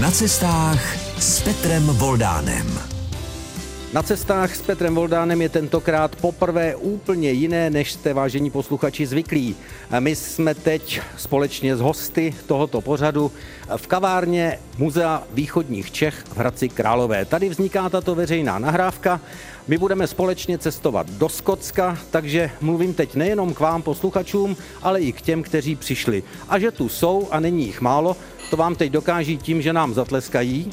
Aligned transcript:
Na 0.00 0.10
cestách 0.10 0.96
s 1.18 1.40
Petrem 1.40 1.86
Voldánem. 1.86 2.97
Na 3.92 4.02
cestách 4.02 4.56
s 4.56 4.62
Petrem 4.62 4.94
Voldánem 4.94 5.42
je 5.42 5.48
tentokrát 5.48 6.16
poprvé 6.16 6.76
úplně 6.76 7.30
jiné, 7.30 7.70
než 7.70 7.92
jste 7.92 8.14
vážení 8.14 8.50
posluchači 8.50 9.06
zvyklí. 9.06 9.56
My 9.98 10.16
jsme 10.16 10.54
teď 10.54 11.00
společně 11.16 11.76
s 11.76 11.80
hosty 11.80 12.34
tohoto 12.46 12.80
pořadu 12.80 13.32
v 13.76 13.86
kavárně 13.86 14.58
Muzea 14.78 15.22
východních 15.32 15.90
Čech 15.90 16.24
v 16.32 16.36
Hradci 16.36 16.68
Králové. 16.68 17.24
Tady 17.24 17.48
vzniká 17.48 17.88
tato 17.88 18.14
veřejná 18.14 18.58
nahrávka. 18.58 19.20
My 19.68 19.78
budeme 19.78 20.06
společně 20.06 20.58
cestovat 20.58 21.10
do 21.10 21.28
Skotska, 21.28 21.98
takže 22.10 22.50
mluvím 22.60 22.94
teď 22.94 23.14
nejenom 23.14 23.54
k 23.54 23.60
vám 23.60 23.82
posluchačům, 23.82 24.56
ale 24.82 25.00
i 25.00 25.12
k 25.12 25.20
těm, 25.20 25.42
kteří 25.42 25.76
přišli. 25.76 26.22
A 26.48 26.58
že 26.58 26.70
tu 26.70 26.88
jsou 26.88 27.28
a 27.30 27.40
není 27.40 27.66
jich 27.66 27.80
málo, 27.80 28.16
to 28.50 28.56
vám 28.56 28.74
teď 28.74 28.92
dokáží 28.92 29.38
tím, 29.38 29.62
že 29.62 29.72
nám 29.72 29.94
zatleskají. 29.94 30.72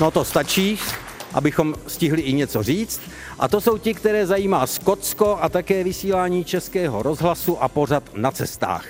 No 0.00 0.10
to 0.10 0.24
stačí, 0.24 0.78
abychom 1.34 1.74
stihli 1.86 2.22
i 2.22 2.32
něco 2.32 2.62
říct. 2.62 3.00
A 3.38 3.48
to 3.48 3.60
jsou 3.60 3.78
ti, 3.78 3.94
které 3.94 4.26
zajímá 4.26 4.66
Skotsko 4.66 5.38
a 5.40 5.48
také 5.48 5.84
vysílání 5.84 6.44
českého 6.44 7.02
rozhlasu 7.02 7.62
a 7.62 7.68
pořad 7.68 8.02
na 8.14 8.30
cestách. 8.30 8.86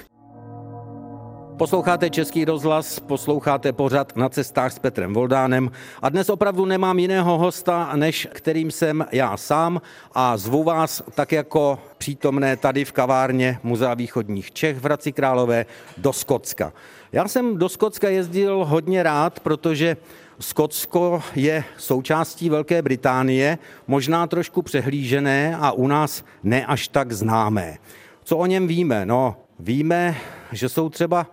Posloucháte 1.58 2.10
Český 2.10 2.44
rozhlas, 2.44 3.00
posloucháte 3.00 3.72
pořad 3.72 4.16
na 4.16 4.28
cestách 4.28 4.72
s 4.72 4.78
Petrem 4.78 5.14
Voldánem 5.14 5.70
a 6.02 6.08
dnes 6.08 6.28
opravdu 6.28 6.64
nemám 6.64 6.98
jiného 6.98 7.38
hosta, 7.38 7.90
než 7.96 8.28
kterým 8.32 8.70
jsem 8.70 9.06
já 9.12 9.36
sám 9.36 9.80
a 10.14 10.36
zvu 10.36 10.64
vás 10.64 11.02
tak 11.14 11.32
jako 11.32 11.78
přítomné 11.98 12.56
tady 12.56 12.84
v 12.84 12.92
kavárně 12.92 13.58
Muzea 13.62 13.94
východních 13.94 14.52
Čech 14.52 14.76
v 14.76 14.84
Hradci 14.84 15.12
Králové 15.12 15.66
do 15.96 16.12
Skotska. 16.12 16.72
Já 17.12 17.28
jsem 17.28 17.58
do 17.58 17.68
Skotska 17.68 18.08
jezdil 18.08 18.64
hodně 18.64 19.02
rád, 19.02 19.40
protože 19.40 19.96
Skotsko 20.40 21.22
je 21.34 21.64
součástí 21.76 22.50
Velké 22.50 22.82
Británie, 22.82 23.58
možná 23.86 24.26
trošku 24.26 24.62
přehlížené 24.62 25.56
a 25.56 25.72
u 25.72 25.86
nás 25.86 26.24
ne 26.42 26.66
až 26.66 26.88
tak 26.88 27.12
známé. 27.12 27.78
Co 28.24 28.36
o 28.36 28.46
něm 28.46 28.66
víme? 28.66 29.06
No, 29.06 29.36
víme, 29.58 30.16
že 30.52 30.68
jsou 30.68 30.88
třeba 30.88 31.26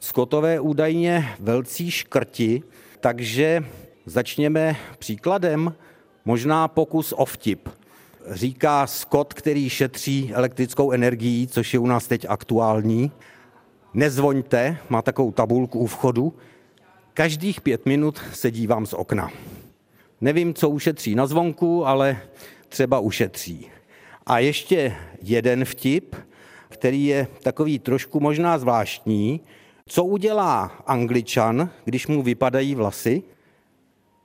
Skotové 0.00 0.60
údajně 0.60 1.28
velcí 1.40 1.90
škrti, 1.90 2.62
takže 3.00 3.64
začněme 4.06 4.76
příkladem, 4.98 5.74
možná 6.24 6.68
pokus 6.68 7.14
o 7.16 7.24
vtip. 7.24 7.68
Říká 8.30 8.86
Skot, 8.86 9.34
který 9.34 9.70
šetří 9.70 10.30
elektrickou 10.34 10.92
energií, 10.92 11.46
což 11.46 11.74
je 11.74 11.80
u 11.80 11.86
nás 11.86 12.06
teď 12.06 12.26
aktuální. 12.28 13.12
Nezvoňte, 13.94 14.76
má 14.88 15.02
takovou 15.02 15.32
tabulku 15.32 15.78
u 15.78 15.86
vchodu, 15.86 16.34
Každých 17.14 17.60
pět 17.60 17.86
minut 17.86 18.20
se 18.32 18.50
dívám 18.50 18.86
z 18.86 18.94
okna. 18.94 19.30
Nevím, 20.20 20.54
co 20.54 20.68
ušetří 20.68 21.14
na 21.14 21.26
zvonku, 21.26 21.86
ale 21.86 22.22
třeba 22.68 22.98
ušetří. 22.98 23.70
A 24.26 24.38
ještě 24.38 24.96
jeden 25.22 25.64
vtip, 25.64 26.16
který 26.68 27.06
je 27.06 27.26
takový 27.42 27.78
trošku 27.78 28.20
možná 28.20 28.58
zvláštní. 28.58 29.40
Co 29.86 30.04
udělá 30.04 30.82
angličan, 30.86 31.70
když 31.84 32.06
mu 32.06 32.22
vypadají 32.22 32.74
vlasy? 32.74 33.22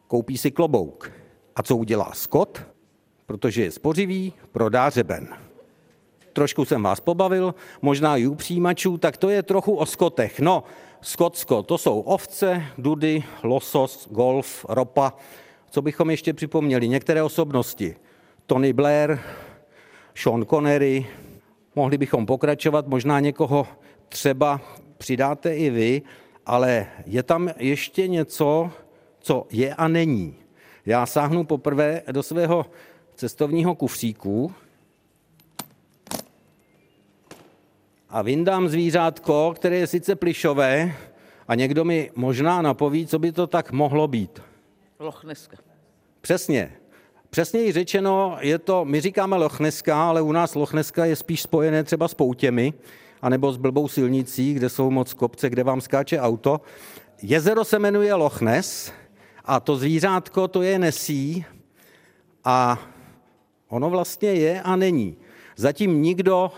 Koupí 0.07 0.37
si 0.37 0.51
klobouk. 0.51 1.11
A 1.55 1.63
co 1.63 1.75
udělá 1.77 2.11
Scott? 2.13 2.61
Protože 3.25 3.63
je 3.63 3.71
spořivý, 3.71 4.33
prodá 4.51 4.89
řeben. 4.89 5.27
Trošku 6.33 6.65
jsem 6.65 6.83
vás 6.83 6.99
pobavil, 6.99 7.55
možná 7.81 8.17
i 8.17 8.27
u 8.27 8.35
přijímačů, 8.35 8.97
tak 8.97 9.17
to 9.17 9.29
je 9.29 9.43
trochu 9.43 9.75
o 9.75 9.85
skotech. 9.85 10.39
No, 10.39 10.63
Skotsko, 11.01 11.63
to 11.63 11.77
jsou 11.77 11.99
ovce, 11.99 12.63
dudy, 12.77 13.23
losos, 13.43 14.07
golf, 14.11 14.65
ropa. 14.69 15.13
Co 15.69 15.81
bychom 15.81 16.09
ještě 16.09 16.33
připomněli? 16.33 16.87
Některé 16.87 17.23
osobnosti. 17.23 17.95
Tony 18.45 18.73
Blair, 18.73 19.19
Sean 20.15 20.45
Connery, 20.45 21.07
mohli 21.75 21.97
bychom 21.97 22.25
pokračovat, 22.25 22.87
možná 22.87 23.19
někoho 23.19 23.67
třeba 24.09 24.61
přidáte 24.97 25.55
i 25.55 25.69
vy, 25.69 26.01
ale 26.45 26.87
je 27.05 27.23
tam 27.23 27.49
ještě 27.57 28.07
něco, 28.07 28.71
co 29.19 29.47
je 29.51 29.75
a 29.75 29.87
není. 29.87 30.35
Já 30.85 31.05
sáhnu 31.05 31.43
poprvé 31.43 32.01
do 32.11 32.23
svého 32.23 32.65
cestovního 33.15 33.75
kufříku, 33.75 34.53
a 38.09 38.21
vyndám 38.21 38.69
zvířátko, 38.69 39.53
které 39.55 39.77
je 39.77 39.87
sice 39.87 40.15
plišové 40.15 40.95
a 41.47 41.55
někdo 41.55 41.83
mi 41.85 42.11
možná 42.15 42.61
napoví, 42.61 43.07
co 43.07 43.19
by 43.19 43.31
to 43.31 43.47
tak 43.47 43.71
mohlo 43.71 44.07
být. 44.07 44.41
Lochneska. 44.99 45.57
Přesně. 46.21 46.73
Přesněji 47.29 47.71
řečeno, 47.71 48.37
je 48.39 48.59
to, 48.59 48.85
my 48.85 49.01
říkáme 49.01 49.35
Lochneska, 49.35 50.09
ale 50.09 50.21
u 50.21 50.31
nás 50.31 50.55
Lochneska 50.55 51.05
je 51.05 51.15
spíš 51.15 51.41
spojené 51.41 51.83
třeba 51.83 52.07
s 52.07 52.13
poutěmi, 52.13 52.73
anebo 53.21 53.51
s 53.51 53.57
blbou 53.57 53.87
silnicí, 53.87 54.53
kde 54.53 54.69
jsou 54.69 54.91
moc 54.91 55.13
kopce, 55.13 55.49
kde 55.49 55.63
vám 55.63 55.81
skáče 55.81 56.19
auto. 56.19 56.61
Jezero 57.21 57.65
se 57.65 57.79
jmenuje 57.79 58.13
Lochnes 58.13 58.93
a 59.45 59.59
to 59.59 59.75
zvířátko 59.75 60.47
to 60.47 60.61
je 60.61 60.79
Nesí 60.79 61.45
a 62.43 62.79
ono 63.69 63.89
vlastně 63.89 64.33
je 64.33 64.61
a 64.61 64.75
není. 64.75 65.17
Zatím 65.55 66.01
nikdo 66.01 66.51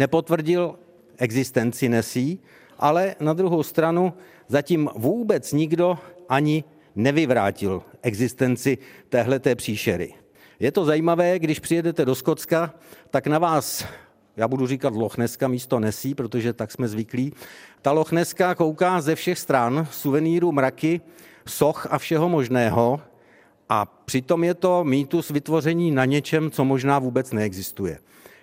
nepotvrdil 0.00 0.78
existenci 1.18 1.88
Nesí, 1.88 2.40
ale 2.78 3.14
na 3.20 3.32
druhou 3.32 3.62
stranu 3.62 4.12
zatím 4.48 4.88
vůbec 4.96 5.52
nikdo 5.52 5.98
ani 6.28 6.64
nevyvrátil 6.96 7.82
existenci 8.02 8.78
téhleté 9.08 9.54
příšery. 9.54 10.14
Je 10.60 10.72
to 10.72 10.84
zajímavé, 10.84 11.38
když 11.38 11.60
přijedete 11.60 12.04
do 12.04 12.14
Skotska, 12.14 12.74
tak 13.10 13.26
na 13.26 13.38
vás, 13.38 13.84
já 14.36 14.48
budu 14.48 14.66
říkat 14.66 14.94
Lochneska 14.94 15.48
místo 15.48 15.80
Nesí, 15.80 16.14
protože 16.14 16.52
tak 16.52 16.72
jsme 16.72 16.88
zvyklí, 16.88 17.32
ta 17.82 17.92
Lochneska 17.92 18.54
kouká 18.54 19.00
ze 19.00 19.14
všech 19.14 19.38
stran, 19.38 19.86
suvenýru 19.90 20.52
mraky, 20.52 21.00
soch 21.46 21.86
a 21.90 21.98
všeho 21.98 22.28
možného, 22.28 23.00
a 23.68 23.84
přitom 23.84 24.44
je 24.44 24.54
to 24.54 24.84
mýtus 24.84 25.30
vytvoření 25.30 25.90
na 25.90 26.04
něčem, 26.04 26.50
co 26.50 26.64
možná 26.64 26.98
vůbec 26.98 27.32
neexistuje. 27.32 27.98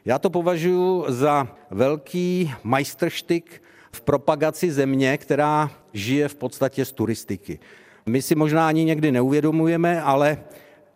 Já 0.08 0.20
to 0.20 0.30
považuji 0.30 1.06
za 1.08 1.48
velký 1.72 2.54
majstrštyk 2.64 3.64
v 3.92 4.02
propagaci 4.02 4.72
země, 4.72 5.18
která 5.18 5.72
žije 5.94 6.28
v 6.28 6.36
podstatě 6.36 6.86
z 6.86 6.92
turistiky. 6.92 7.60
My 8.06 8.22
si 8.22 8.36
možná 8.36 8.68
ani 8.68 8.84
někdy 8.84 9.12
neuvědomujeme, 9.12 10.02
ale 10.02 10.44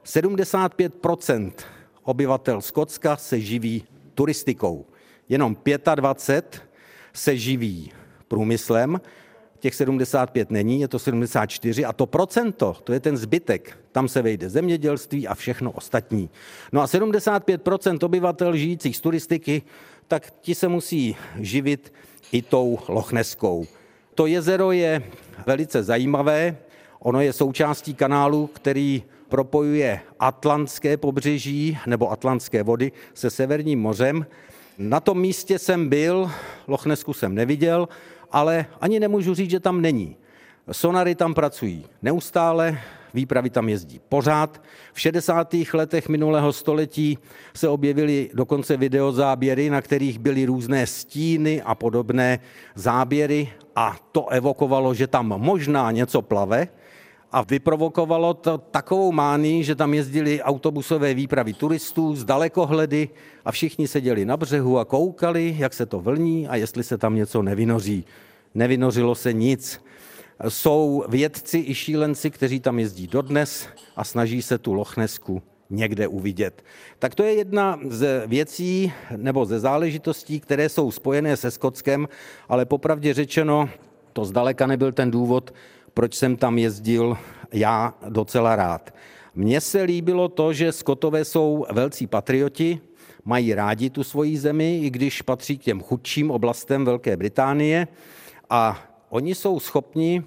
75% 0.05 1.51
obyvatel 2.03 2.61
Skotska 2.61 3.15
se 3.15 3.39
živí 3.39 3.83
turistikou. 4.15 4.85
Jenom 5.29 5.57
25 5.95 6.63
se 7.13 7.37
živí 7.37 7.91
průmyslem 8.27 9.01
těch 9.61 9.75
75 9.75 10.51
není, 10.51 10.81
je 10.81 10.87
to 10.87 10.99
74 10.99 11.85
a 11.85 11.93
to 11.93 12.05
procento, 12.05 12.75
to 12.83 12.93
je 12.93 12.99
ten 12.99 13.17
zbytek, 13.17 13.77
tam 13.91 14.07
se 14.07 14.21
vejde 14.21 14.49
zemědělství 14.49 15.27
a 15.27 15.35
všechno 15.35 15.71
ostatní. 15.71 16.29
No 16.71 16.81
a 16.81 16.85
75% 16.85 18.05
obyvatel 18.05 18.55
žijících 18.55 18.97
z 18.97 19.01
turistiky, 19.01 19.61
tak 20.07 20.33
ti 20.41 20.55
se 20.55 20.67
musí 20.67 21.15
živit 21.39 21.93
i 22.31 22.41
tou 22.41 22.79
Lochneskou. 22.87 23.65
To 24.15 24.25
jezero 24.25 24.71
je 24.71 25.03
velice 25.45 25.83
zajímavé, 25.83 26.57
ono 26.99 27.21
je 27.21 27.33
součástí 27.33 27.93
kanálu, 27.93 28.47
který 28.47 29.03
propojuje 29.29 29.99
Atlantské 30.19 30.97
pobřeží 30.97 31.77
nebo 31.87 32.11
Atlantské 32.11 32.63
vody 32.63 32.91
se 33.13 33.29
Severním 33.29 33.79
mořem. 33.79 34.25
Na 34.77 34.99
tom 34.99 35.21
místě 35.21 35.59
jsem 35.59 35.89
byl, 35.89 36.31
Lochnesku 36.67 37.13
jsem 37.13 37.35
neviděl, 37.35 37.87
ale 38.31 38.65
ani 38.81 38.99
nemůžu 38.99 39.33
říct, 39.33 39.49
že 39.49 39.59
tam 39.59 39.81
není. 39.81 40.15
Sonary 40.71 41.15
tam 41.15 41.33
pracují 41.33 41.85
neustále, 42.01 42.79
výpravy 43.13 43.49
tam 43.49 43.69
jezdí 43.69 44.01
pořád. 44.09 44.61
V 44.93 44.99
60. 45.01 45.55
letech 45.73 46.09
minulého 46.09 46.53
století 46.53 47.17
se 47.53 47.69
objevily 47.69 48.29
dokonce 48.33 48.77
videozáběry, 48.77 49.69
na 49.69 49.81
kterých 49.81 50.19
byly 50.19 50.45
různé 50.45 50.87
stíny 50.87 51.61
a 51.61 51.75
podobné 51.75 52.39
záběry 52.75 53.49
a 53.75 53.97
to 54.11 54.27
evokovalo, 54.27 54.93
že 54.93 55.07
tam 55.07 55.27
možná 55.27 55.91
něco 55.91 56.21
plave 56.21 56.67
a 57.31 57.41
vyprovokovalo 57.41 58.33
to 58.33 58.57
takovou 58.57 59.11
mání, 59.11 59.63
že 59.63 59.75
tam 59.75 59.93
jezdili 59.93 60.41
autobusové 60.41 61.13
výpravy 61.13 61.53
turistů 61.53 62.15
z 62.15 62.23
dalekohledy 62.23 63.09
a 63.45 63.51
všichni 63.51 63.87
seděli 63.87 64.25
na 64.25 64.37
břehu 64.37 64.79
a 64.79 64.85
koukali, 64.85 65.55
jak 65.57 65.73
se 65.73 65.85
to 65.85 65.99
vlní 65.99 66.47
a 66.47 66.55
jestli 66.55 66.83
se 66.83 66.97
tam 66.97 67.15
něco 67.15 67.41
nevynoří. 67.41 68.05
Nevynořilo 68.55 69.15
se 69.15 69.33
nic. 69.33 69.83
Jsou 70.47 71.03
vědci 71.07 71.63
i 71.67 71.75
šílenci, 71.75 72.31
kteří 72.31 72.59
tam 72.59 72.79
jezdí 72.79 73.07
dodnes 73.07 73.67
a 73.95 74.03
snaží 74.03 74.41
se 74.41 74.57
tu 74.57 74.73
Lochnesku 74.73 75.41
někde 75.69 76.07
uvidět. 76.07 76.63
Tak 76.99 77.15
to 77.15 77.23
je 77.23 77.33
jedna 77.33 77.79
z 77.89 78.27
věcí 78.27 78.93
nebo 79.17 79.45
ze 79.45 79.59
záležitostí, 79.59 80.39
které 80.39 80.69
jsou 80.69 80.91
spojené 80.91 81.37
se 81.37 81.51
Skotskem, 81.51 82.07
ale 82.49 82.65
popravdě 82.65 83.13
řečeno, 83.13 83.69
to 84.13 84.25
zdaleka 84.25 84.67
nebyl 84.67 84.91
ten 84.91 85.11
důvod, 85.11 85.53
proč 85.93 86.15
jsem 86.15 86.37
tam 86.37 86.57
jezdil 86.57 87.17
já 87.53 87.93
docela 88.09 88.55
rád. 88.55 88.93
Mně 89.35 89.61
se 89.61 89.81
líbilo 89.81 90.29
to, 90.29 90.53
že 90.53 90.71
Skotové 90.71 91.25
jsou 91.25 91.65
velcí 91.71 92.07
patrioti, 92.07 92.79
mají 93.25 93.53
rádi 93.53 93.89
tu 93.89 94.03
svoji 94.03 94.37
zemi, 94.37 94.79
i 94.79 94.89
když 94.89 95.21
patří 95.21 95.57
k 95.57 95.61
těm 95.61 95.81
chudším 95.81 96.31
oblastem 96.31 96.85
Velké 96.85 97.17
Británie 97.17 97.87
a 98.49 98.79
oni 99.09 99.35
jsou 99.35 99.59
schopni 99.59 100.23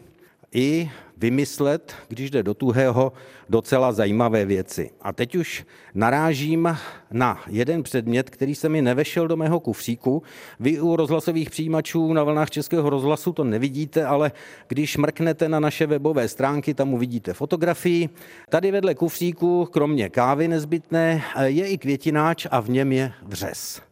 i 0.55 0.91
vymyslet, 1.17 1.95
když 2.09 2.31
jde 2.31 2.43
do 2.43 2.55
tuhého, 2.55 3.13
docela 3.49 3.93
zajímavé 3.93 4.45
věci. 4.45 4.91
A 5.01 5.13
teď 5.13 5.35
už 5.35 5.65
narážím 5.95 6.77
na 7.11 7.43
jeden 7.47 7.83
předmět, 7.83 8.31
který 8.31 8.55
se 8.55 8.69
mi 8.69 8.83
nevešel 8.83 9.29
do 9.29 9.37
mého 9.37 9.61
kufříku. 9.61 10.23
Vy 10.61 10.81
u 10.81 10.97
rozhlasových 10.97 11.51
přijímačů 11.51 12.13
na 12.13 12.25
vlnách 12.25 12.51
Českého 12.51 12.91
rozhlasu 12.91 13.33
to 13.33 13.45
nevidíte, 13.45 14.05
ale 14.05 14.33
když 14.69 14.97
mrknete 14.97 15.49
na 15.49 15.61
naše 15.61 15.87
webové 15.87 16.29
stránky, 16.29 16.75
tam 16.75 16.95
uvidíte 16.95 17.33
fotografii. 17.33 18.09
Tady 18.49 18.71
vedle 18.71 18.95
kufříku, 18.95 19.69
kromě 19.73 20.09
kávy 20.09 20.49
nezbytné, 20.49 21.23
je 21.45 21.69
i 21.69 21.79
květináč 21.79 22.47
a 22.51 22.61
v 22.61 22.71
něm 22.71 22.93
je 22.93 23.13
vřes. 23.23 23.83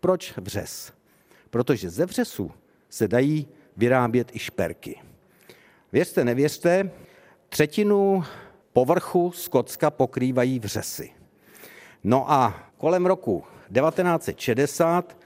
Proč 0.00 0.34
vřes? 0.36 0.92
Protože 1.50 1.90
ze 1.90 2.06
vřesu 2.06 2.50
se 2.88 3.08
dají 3.08 3.46
vyrábět 3.76 4.30
i 4.32 4.38
šperky. 4.38 4.98
Věřte, 5.92 6.24
nevěřte, 6.24 6.90
třetinu 7.48 8.24
povrchu 8.72 9.32
Skotska 9.32 9.90
pokrývají 9.90 10.58
vřesy. 10.58 11.10
No 12.04 12.32
a 12.32 12.54
kolem 12.76 13.06
roku 13.06 13.44
1960 13.74 15.16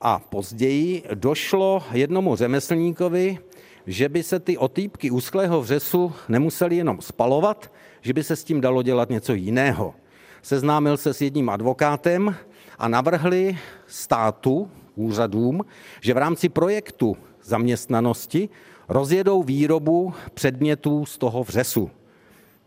a 0.00 0.18
později 0.18 1.02
došlo 1.14 1.82
jednomu 1.92 2.36
řemeslníkovi, 2.36 3.38
že 3.86 4.08
by 4.08 4.22
se 4.22 4.40
ty 4.40 4.58
otýpky 4.58 5.10
úzklého 5.10 5.60
vřesu 5.60 6.12
nemuseli 6.28 6.76
jenom 6.76 7.00
spalovat, 7.00 7.72
že 8.00 8.12
by 8.12 8.24
se 8.24 8.36
s 8.36 8.44
tím 8.44 8.60
dalo 8.60 8.82
dělat 8.82 9.10
něco 9.10 9.34
jiného. 9.34 9.94
Seznámil 10.42 10.96
se 10.96 11.14
s 11.14 11.20
jedním 11.20 11.48
advokátem 11.48 12.36
a 12.78 12.88
navrhli 12.88 13.58
státu, 13.86 14.70
úřadům, 14.94 15.64
že 16.00 16.14
v 16.14 16.18
rámci 16.18 16.48
projektu 16.48 17.16
zaměstnanosti 17.42 18.48
rozjedou 18.88 19.42
výrobu 19.42 20.14
předmětů 20.34 21.06
z 21.06 21.18
toho 21.18 21.44
vřesu. 21.44 21.90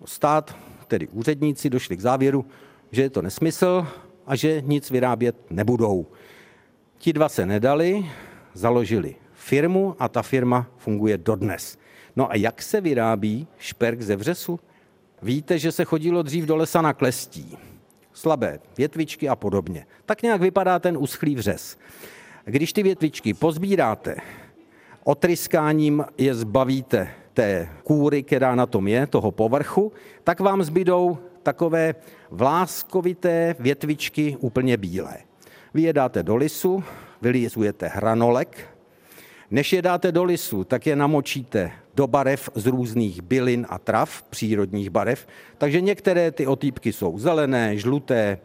Stát, 0.05 0.55
tedy 0.87 1.07
úředníci, 1.07 1.69
došli 1.69 1.97
k 1.97 2.01
závěru, 2.01 2.45
že 2.91 3.01
je 3.01 3.09
to 3.09 3.21
nesmysl 3.21 3.87
a 4.25 4.35
že 4.35 4.61
nic 4.61 4.91
vyrábět 4.91 5.35
nebudou. 5.49 6.05
Ti 6.97 7.13
dva 7.13 7.29
se 7.29 7.45
nedali, 7.45 8.05
založili 8.53 9.15
firmu 9.33 9.95
a 9.99 10.07
ta 10.09 10.21
firma 10.21 10.67
funguje 10.77 11.17
dodnes. 11.17 11.77
No 12.15 12.31
a 12.31 12.35
jak 12.35 12.61
se 12.61 12.81
vyrábí 12.81 13.47
šperk 13.57 14.01
ze 14.01 14.15
vřesu? 14.15 14.59
Víte, 15.21 15.59
že 15.59 15.71
se 15.71 15.85
chodilo 15.85 16.23
dřív 16.23 16.45
do 16.45 16.55
lesa 16.55 16.81
na 16.81 16.93
klestí. 16.93 17.57
Slabé 18.13 18.59
větvičky 18.77 19.29
a 19.29 19.35
podobně. 19.35 19.85
Tak 20.05 20.21
nějak 20.21 20.41
vypadá 20.41 20.79
ten 20.79 20.97
uschlý 20.97 21.35
vřes. 21.35 21.77
Když 22.45 22.73
ty 22.73 22.83
větvičky 22.83 23.33
pozbíráte, 23.33 24.15
otryskáním 25.07 26.05
je 26.17 26.35
zbavíte 26.35 27.07
té 27.33 27.69
kůry, 27.83 28.23
která 28.23 28.55
na 28.55 28.65
tom 28.65 28.87
je, 28.87 29.07
toho 29.07 29.31
povrchu, 29.31 29.91
tak 30.23 30.39
vám 30.39 30.63
zbydou 30.63 31.17
takové 31.43 31.95
vláskovité 32.31 33.55
větvičky 33.59 34.37
úplně 34.39 34.77
bílé. 34.77 35.17
Vy 35.73 35.81
je 35.81 35.93
dáte 35.93 36.23
do 36.23 36.35
lisu, 36.35 36.83
vylizujete 37.21 37.87
hranolek, 37.87 38.69
než 39.51 39.73
je 39.73 39.81
dáte 39.81 40.11
do 40.11 40.23
lisu, 40.23 40.63
tak 40.63 40.87
je 40.87 40.95
namočíte 40.95 41.71
do 41.95 42.07
barev 42.07 42.49
z 42.55 42.65
různých 42.65 43.21
bylin 43.21 43.65
a 43.69 43.79
trav, 43.79 44.23
přírodních 44.23 44.89
barev, 44.89 45.27
takže 45.57 45.81
některé 45.81 46.31
ty 46.31 46.47
otýpky 46.47 46.93
jsou 46.93 47.19
zelené, 47.19 47.77
žluté, 47.77 48.37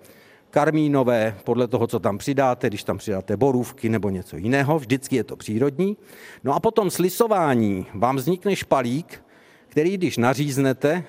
karmínové, 0.53 1.37
podle 1.45 1.69
toho, 1.69 1.87
co 1.87 1.99
tam 2.01 2.19
přidáte, 2.19 2.69
když 2.69 2.85
tam 2.85 2.99
přidáte 2.99 3.37
borůvky 3.37 3.89
nebo 3.89 4.11
něco 4.11 4.37
jiného, 4.37 4.79
vždycky 4.79 5.17
je 5.17 5.25
to 5.25 5.37
přírodní. 5.37 5.97
No 6.45 6.55
a 6.55 6.61
potom 6.61 6.91
slisování 6.91 7.87
vám 7.95 8.17
vznikne 8.17 8.57
špalík, 8.57 9.25
který 9.69 9.97
když 9.97 10.17
naříznete, 10.17 11.05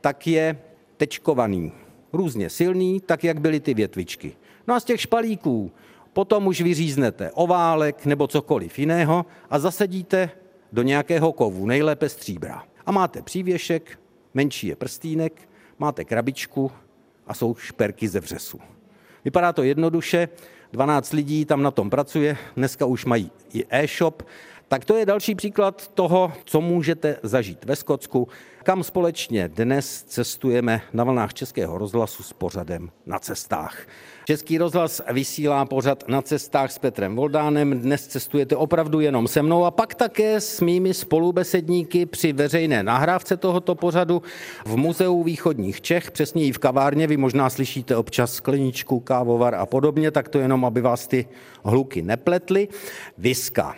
tak 0.00 0.26
je 0.26 0.58
tečkovaný, 0.96 1.72
různě 2.12 2.50
silný, 2.50 3.00
tak 3.00 3.24
jak 3.24 3.40
byly 3.40 3.60
ty 3.60 3.74
větvičky. 3.74 4.36
No 4.66 4.74
a 4.74 4.80
z 4.80 4.84
těch 4.84 5.00
špalíků 5.00 5.72
potom 6.12 6.46
už 6.46 6.60
vyříznete 6.60 7.30
oválek 7.34 8.06
nebo 8.06 8.26
cokoliv 8.26 8.78
jiného 8.78 9.26
a 9.50 9.58
zasadíte 9.58 10.30
do 10.72 10.82
nějakého 10.82 11.32
kovu, 11.32 11.66
nejlépe 11.66 12.08
stříbra. 12.08 12.64
A 12.86 12.92
máte 12.92 13.22
přívěšek, 13.22 13.98
menší 14.34 14.66
je 14.66 14.76
prstýnek, 14.76 15.48
máte 15.78 16.04
krabičku 16.04 16.70
a 17.26 17.34
jsou 17.34 17.54
šperky 17.54 18.08
ze 18.08 18.20
vřesu. 18.20 18.60
Vypadá 19.24 19.52
to 19.52 19.62
jednoduše, 19.62 20.28
12 20.72 21.12
lidí 21.12 21.44
tam 21.44 21.62
na 21.62 21.70
tom 21.70 21.90
pracuje, 21.90 22.36
dneska 22.56 22.86
už 22.86 23.04
mají 23.04 23.30
i 23.52 23.64
e-shop, 23.70 24.22
tak 24.68 24.84
to 24.84 24.96
je 24.96 25.06
další 25.06 25.34
příklad 25.34 25.88
toho, 25.88 26.32
co 26.44 26.60
můžete 26.60 27.16
zažít 27.22 27.64
ve 27.64 27.76
Skotsku, 27.76 28.28
kam 28.62 28.82
společně 28.82 29.48
dnes 29.48 30.02
cestujeme 30.02 30.82
na 30.92 31.04
vlnách 31.04 31.34
Českého 31.34 31.78
rozhlasu 31.78 32.22
s 32.22 32.32
pořadem 32.32 32.90
na 33.06 33.18
cestách. 33.18 33.86
Český 34.28 34.58
rozhlas 34.58 35.02
vysílá 35.12 35.64
pořad 35.64 36.08
na 36.08 36.22
cestách 36.22 36.72
s 36.72 36.78
Petrem 36.78 37.16
Voldánem. 37.16 37.80
Dnes 37.80 38.06
cestujete 38.06 38.56
opravdu 38.56 39.00
jenom 39.00 39.28
se 39.28 39.42
mnou 39.42 39.64
a 39.64 39.70
pak 39.70 39.94
také 39.94 40.40
s 40.40 40.60
mými 40.60 40.94
spolubesedníky 40.94 42.06
při 42.06 42.32
veřejné 42.32 42.82
nahrávce 42.82 43.36
tohoto 43.36 43.74
pořadu 43.74 44.22
v 44.64 44.76
Muzeu 44.76 45.22
východních 45.22 45.80
Čech, 45.80 46.10
přesněji 46.10 46.52
v 46.52 46.58
kavárně. 46.58 47.06
Vy 47.06 47.16
možná 47.16 47.50
slyšíte 47.50 47.96
občas 47.96 48.32
skleničku, 48.32 49.00
kávovar 49.00 49.54
a 49.54 49.66
podobně, 49.66 50.10
tak 50.10 50.28
to 50.28 50.38
jenom, 50.38 50.64
aby 50.64 50.80
vás 50.80 51.06
ty 51.06 51.26
hluky 51.64 52.02
nepletly. 52.02 52.68
Viska. 53.18 53.76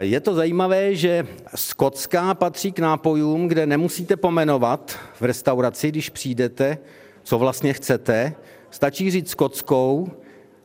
Je 0.00 0.20
to 0.20 0.34
zajímavé, 0.34 0.94
že 0.94 1.26
skotská 1.54 2.34
patří 2.34 2.72
k 2.72 2.78
nápojům, 2.78 3.48
kde 3.48 3.66
nemusíte 3.66 4.16
pomenovat 4.16 4.98
v 5.20 5.22
restauraci, 5.22 5.88
když 5.88 6.10
přijdete, 6.10 6.78
co 7.22 7.38
vlastně 7.38 7.72
chcete. 7.72 8.34
Stačí 8.70 9.10
říct 9.10 9.30
skotskou 9.30 10.08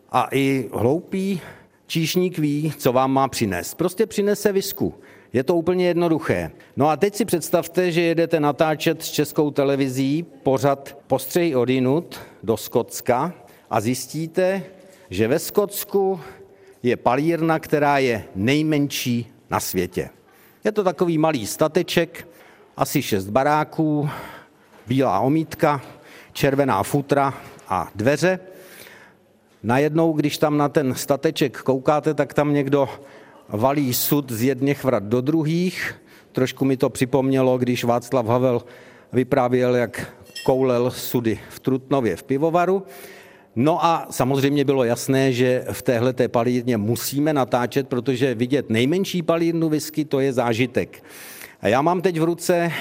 a 0.09 0.27
i 0.31 0.69
hloupý 0.73 1.41
číšník 1.87 2.37
ví, 2.37 2.73
co 2.77 2.93
vám 2.93 3.11
má 3.11 3.27
přinést. 3.27 3.73
Prostě 3.73 4.05
přinese 4.05 4.51
visku. 4.51 4.93
Je 5.33 5.43
to 5.43 5.55
úplně 5.55 5.87
jednoduché. 5.87 6.51
No 6.75 6.89
a 6.89 6.97
teď 6.97 7.15
si 7.15 7.25
představte, 7.25 7.91
že 7.91 8.01
jedete 8.01 8.39
natáčet 8.39 9.03
s 9.03 9.11
českou 9.11 9.51
televizí 9.51 10.25
pořad 10.43 10.97
Postřej 11.07 11.55
odinut 11.55 12.19
do 12.43 12.57
Skotska 12.57 13.33
a 13.69 13.81
zjistíte, 13.81 14.63
že 15.09 15.27
ve 15.27 15.39
Skotsku 15.39 16.19
je 16.83 16.97
palírna, 16.97 17.59
která 17.59 17.97
je 17.97 18.23
nejmenší 18.35 19.31
na 19.49 19.59
světě. 19.59 20.09
Je 20.63 20.71
to 20.71 20.83
takový 20.83 21.17
malý 21.17 21.47
stateček, 21.47 22.27
asi 22.77 23.01
šest 23.01 23.29
baráků, 23.29 24.09
bílá 24.87 25.19
omítka, 25.19 25.81
červená 26.33 26.83
futra 26.83 27.33
a 27.71 27.91
dveře. 27.95 28.39
Najednou, 29.63 30.13
když 30.13 30.37
tam 30.37 30.57
na 30.57 30.69
ten 30.69 30.95
stateček 30.95 31.57
koukáte, 31.57 32.13
tak 32.13 32.33
tam 32.33 32.53
někdo 32.53 32.89
valí 33.49 33.93
sud 33.93 34.31
z 34.31 34.43
jedných 34.43 34.83
vrat 34.83 35.03
do 35.03 35.21
druhých. 35.21 35.95
Trošku 36.31 36.65
mi 36.65 36.77
to 36.77 36.89
připomnělo, 36.89 37.57
když 37.57 37.83
Václav 37.83 38.25
Havel 38.25 38.61
vyprávěl, 39.13 39.75
jak 39.75 40.13
koulel 40.45 40.91
sudy 40.91 41.39
v 41.49 41.59
Trutnově 41.59 42.15
v 42.15 42.23
pivovaru. 42.23 42.83
No 43.55 43.85
a 43.85 44.07
samozřejmě 44.09 44.65
bylo 44.65 44.83
jasné, 44.83 45.33
že 45.33 45.65
v 45.71 45.81
téhle 45.81 46.13
palírně 46.27 46.77
musíme 46.77 47.33
natáčet, 47.33 47.87
protože 47.87 48.35
vidět 48.35 48.69
nejmenší 48.69 49.21
palírnu 49.21 49.69
whisky, 49.69 50.05
to 50.05 50.19
je 50.19 50.33
zážitek. 50.33 51.03
A 51.61 51.67
já 51.67 51.81
mám 51.81 52.01
teď 52.01 52.19
v 52.19 52.23
ruce 52.23 52.71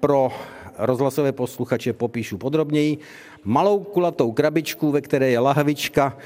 pro 0.00 0.32
rozhlasové 0.78 1.32
posluchače 1.32 1.92
popíšu 1.92 2.38
podrobněji, 2.38 2.98
malou 3.44 3.80
kulatou 3.80 4.32
krabičku, 4.32 4.90
ve 4.90 5.00
které 5.00 5.30
je 5.30 5.38
lahvička 5.38 6.16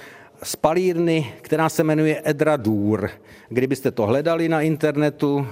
z 0.43 0.57
palírny, 0.57 1.33
která 1.43 1.69
se 1.69 1.85
jmenuje 1.85 2.23
Edradur. 2.25 3.11
Kdybyste 3.49 3.91
to 3.91 4.07
hledali 4.07 4.49
na 4.49 4.61
internetu, 4.61 5.47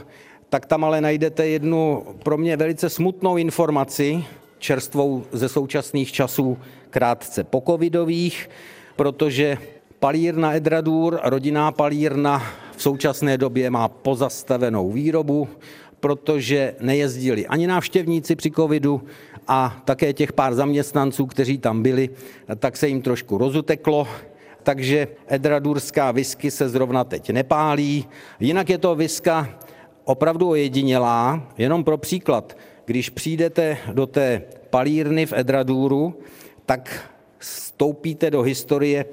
tak 0.48 0.66
tam 0.66 0.84
ale 0.84 1.00
najdete 1.00 1.46
jednu 1.46 2.04
pro 2.22 2.36
mě 2.36 2.56
velice 2.56 2.90
smutnou 2.90 3.36
informaci, 3.36 4.24
čerstvou 4.58 5.24
ze 5.32 5.48
současných 5.48 6.12
časů, 6.12 6.58
krátce 6.90 7.44
po 7.44 7.62
covidových, 7.66 8.50
protože 8.96 9.58
palírna 9.98 10.54
Edradur, 10.54 11.20
rodinná 11.24 11.72
palírna, 11.72 12.42
v 12.76 12.82
současné 12.82 13.38
době 13.38 13.70
má 13.70 13.88
pozastavenou 13.88 14.92
výrobu, 14.92 15.48
protože 16.04 16.74
nejezdili 16.80 17.46
ani 17.46 17.66
návštěvníci 17.66 18.36
při 18.36 18.50
covidu 18.50 19.02
a 19.48 19.82
také 19.84 20.12
těch 20.12 20.32
pár 20.32 20.54
zaměstnanců, 20.54 21.26
kteří 21.26 21.58
tam 21.58 21.82
byli, 21.82 22.10
tak 22.58 22.76
se 22.76 22.88
jim 22.88 23.02
trošku 23.02 23.38
rozuteklo, 23.38 24.08
takže 24.62 25.08
edradurská 25.26 26.12
whisky 26.12 26.50
se 26.50 26.68
zrovna 26.68 27.04
teď 27.04 27.30
nepálí. 27.30 28.04
Jinak 28.40 28.70
je 28.70 28.78
to 28.78 28.94
viska 28.94 29.48
opravdu 30.04 30.48
ojedinělá, 30.48 31.48
jenom 31.58 31.84
pro 31.84 31.98
příklad. 31.98 32.56
Když 32.84 33.10
přijdete 33.10 33.78
do 33.92 34.06
té 34.06 34.42
palírny 34.70 35.26
v 35.26 35.32
Edraduru, 35.32 36.20
tak 36.66 37.10
vstoupíte 37.38 38.30
do 38.30 38.42
historie, 38.42 39.04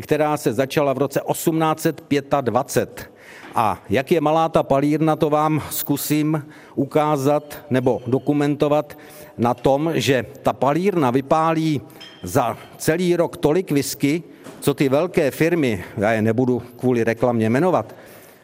která 0.00 0.36
se 0.36 0.52
začala 0.52 0.92
v 0.92 0.98
roce 0.98 1.20
1825. 1.32 3.19
A 3.54 3.82
jak 3.90 4.12
je 4.12 4.20
malá 4.20 4.48
ta 4.48 4.62
palírna, 4.62 5.16
to 5.16 5.30
vám 5.30 5.62
zkusím 5.70 6.46
ukázat 6.74 7.58
nebo 7.70 8.02
dokumentovat 8.06 8.98
na 9.38 9.54
tom, 9.54 9.90
že 9.94 10.26
ta 10.42 10.52
palírna 10.52 11.10
vypálí 11.10 11.80
za 12.22 12.56
celý 12.78 13.16
rok 13.16 13.36
tolik 13.36 13.70
whisky, 13.70 14.22
co 14.60 14.74
ty 14.74 14.88
velké 14.88 15.30
firmy, 15.30 15.84
já 15.96 16.12
je 16.12 16.22
nebudu 16.22 16.62
kvůli 16.76 17.04
reklamě 17.04 17.50
jmenovat, 17.50 17.94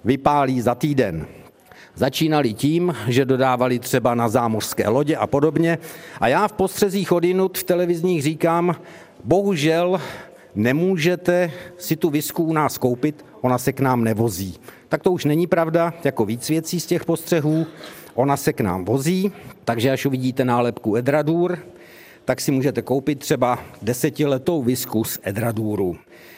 vypálí 0.05 0.61
za 0.61 0.75
týden. 0.75 1.27
Začínali 1.95 2.53
tím, 2.55 2.97
že 3.09 3.25
dodávali 3.25 3.79
třeba 3.79 4.15
na 4.15 4.29
zámořské 4.29 4.89
lodě 4.89 5.17
a 5.17 5.27
podobně. 5.27 5.79
A 6.21 6.29
já 6.29 6.49
v 6.49 6.53
postřezích 6.53 7.13
odinut 7.13 7.59
v 7.59 7.65
televizních 7.65 8.23
říkám, 8.23 8.77
bohužel 9.25 10.01
nemůžete 10.55 11.51
si 11.79 11.97
tu 11.97 12.11
visku 12.11 12.45
u 12.45 12.53
nás 12.53 12.79
koupit, 12.79 13.25
ona 13.41 13.59
se 13.59 13.73
k 13.73 13.81
nám 13.81 14.05
nevozí. 14.05 14.59
Tak 14.89 15.03
to 15.03 15.13
už 15.13 15.25
není 15.25 15.47
pravda, 15.47 15.95
jako 16.05 16.25
víc 16.25 16.49
věcí 16.49 16.81
z 16.81 16.87
těch 16.87 17.05
postřehů. 17.05 17.67
Ona 18.15 18.37
se 18.37 18.53
k 18.53 18.61
nám 18.61 18.85
vozí, 18.85 19.33
takže 19.65 19.91
až 19.91 20.07
uvidíte 20.07 20.45
nálepku 20.45 20.97
Edradur, 20.97 21.59
tak 22.27 22.41
si 22.41 22.53
můžete 22.53 22.83
koupit 22.83 23.19
třeba 23.19 23.59
desetiletou 23.83 24.63
visku 24.63 25.05
z 25.05 25.19
Edraduru. 25.23 25.97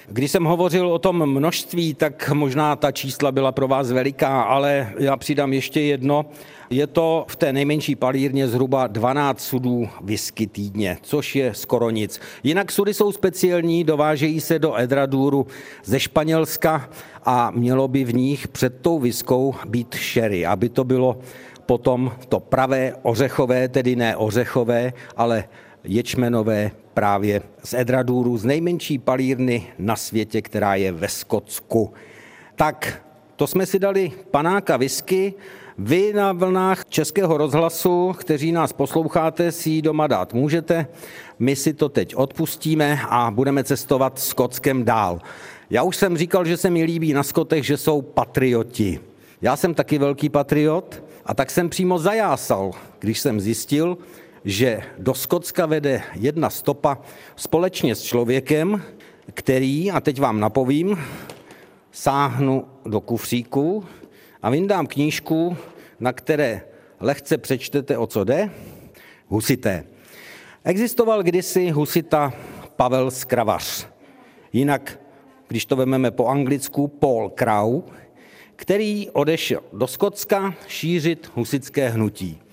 Když 0.08 0.30
jsem 0.30 0.44
hovořil 0.44 0.92
o 0.92 0.98
tom 0.98 1.26
množství, 1.26 1.94
tak 1.94 2.30
možná 2.30 2.76
ta 2.76 2.92
čísla 2.92 3.32
byla 3.32 3.52
pro 3.52 3.68
vás 3.68 3.92
veliká, 3.92 4.42
ale 4.42 4.92
já 4.98 5.16
přidám 5.16 5.52
ještě 5.52 5.80
jedno. 5.80 6.26
Je 6.70 6.86
to 6.86 7.24
v 7.28 7.36
té 7.36 7.52
nejmenší 7.52 7.96
palírně 7.96 8.48
zhruba 8.48 8.86
12 8.86 9.40
sudů 9.40 9.88
whisky 10.00 10.46
týdně, 10.46 10.98
což 11.02 11.36
je 11.36 11.54
skoro 11.54 11.90
nic. 11.90 12.20
Jinak 12.42 12.72
sudy 12.72 12.94
jsou 12.94 13.12
speciální, 13.12 13.84
dovážejí 13.84 14.40
se 14.40 14.58
do 14.58 14.80
Edraduru 14.80 15.46
ze 15.84 16.00
Španělska 16.00 16.90
a 17.24 17.50
mělo 17.50 17.88
by 17.88 18.04
v 18.04 18.14
nich 18.14 18.48
před 18.48 18.80
tou 18.80 18.98
viskou 18.98 19.54
být 19.68 19.96
sherry, 20.12 20.46
aby 20.46 20.68
to 20.68 20.84
bylo 20.84 21.18
potom 21.66 22.12
to 22.28 22.40
pravé 22.40 22.92
ořechové, 23.02 23.68
tedy 23.68 23.96
ne 23.96 24.16
ořechové, 24.16 24.92
ale 25.16 25.44
ječmenové 25.84 26.70
právě 26.94 27.42
z 27.64 27.74
Edraduru, 27.74 28.36
z 28.38 28.44
nejmenší 28.44 28.98
palírny 28.98 29.66
na 29.78 29.96
světě, 29.96 30.42
která 30.42 30.74
je 30.74 30.92
ve 30.92 31.08
Skotsku. 31.08 31.92
Tak 32.56 33.02
to 33.36 33.46
jsme 33.46 33.66
si 33.66 33.78
dali 33.78 34.12
panáka 34.30 34.76
whisky, 34.76 35.34
vy 35.78 36.12
na 36.12 36.32
vlnách 36.32 36.84
Českého 36.88 37.36
rozhlasu, 37.36 38.12
kteří 38.18 38.52
nás 38.52 38.72
posloucháte, 38.72 39.52
si 39.52 39.70
ji 39.70 39.82
doma 39.82 40.06
dát 40.06 40.34
můžete. 40.34 40.86
My 41.38 41.56
si 41.56 41.74
to 41.74 41.88
teď 41.88 42.16
odpustíme 42.16 43.00
a 43.08 43.30
budeme 43.30 43.64
cestovat 43.64 44.18
Skotskem 44.18 44.84
dál. 44.84 45.20
Já 45.70 45.82
už 45.82 45.96
jsem 45.96 46.16
říkal, 46.16 46.44
že 46.44 46.56
se 46.56 46.70
mi 46.70 46.84
líbí 46.84 47.12
na 47.12 47.22
Skotech, 47.22 47.64
že 47.64 47.76
jsou 47.76 48.02
patrioti. 48.02 49.00
Já 49.42 49.56
jsem 49.56 49.74
taky 49.74 49.98
velký 49.98 50.28
patriot 50.28 51.02
a 51.26 51.34
tak 51.34 51.50
jsem 51.50 51.68
přímo 51.68 51.98
zajásal, 51.98 52.70
když 52.98 53.20
jsem 53.20 53.40
zjistil, 53.40 53.98
že 54.48 54.82
do 54.98 55.14
Skotska 55.14 55.66
vede 55.66 56.02
jedna 56.14 56.50
stopa 56.50 56.98
společně 57.36 57.94
s 57.94 58.02
člověkem, 58.02 58.82
který, 59.34 59.90
a 59.90 60.00
teď 60.00 60.20
vám 60.20 60.40
napovím, 60.40 60.98
sáhnu 61.92 62.64
do 62.84 63.00
kufříku 63.00 63.84
a 64.42 64.50
vyndám 64.50 64.86
knížku, 64.86 65.56
na 66.00 66.12
které 66.12 66.62
lehce 67.00 67.38
přečtete, 67.38 67.98
o 67.98 68.06
co 68.06 68.24
jde, 68.24 68.50
husité. 69.26 69.84
Existoval 70.64 71.22
kdysi 71.22 71.70
husita 71.70 72.32
Pavel 72.76 73.10
Skravař, 73.10 73.86
jinak, 74.52 75.00
když 75.48 75.66
to 75.66 75.76
vezmeme 75.76 76.10
po 76.10 76.26
anglicku, 76.26 76.88
Paul 76.88 77.30
Crow, 77.30 77.82
který 78.56 79.10
odešel 79.10 79.60
do 79.72 79.86
Skotska 79.86 80.54
šířit 80.68 81.30
husické 81.34 81.88
hnutí. 81.88 82.47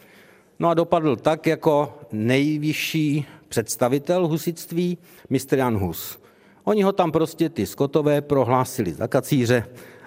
No 0.59 0.69
a 0.69 0.74
dopadl 0.74 1.15
tak 1.15 1.47
jako 1.47 1.93
nejvyšší 2.12 3.25
představitel 3.47 4.27
husitství, 4.27 4.97
mistr 5.29 5.57
Jan 5.57 5.77
Hus. 5.77 6.19
Oni 6.63 6.83
ho 6.83 6.91
tam 6.91 7.12
prostě 7.12 7.50
ty 7.50 7.65
skotové 7.65 8.21
prohlásili 8.21 8.93
za 8.93 9.07
kacíře 9.07 9.65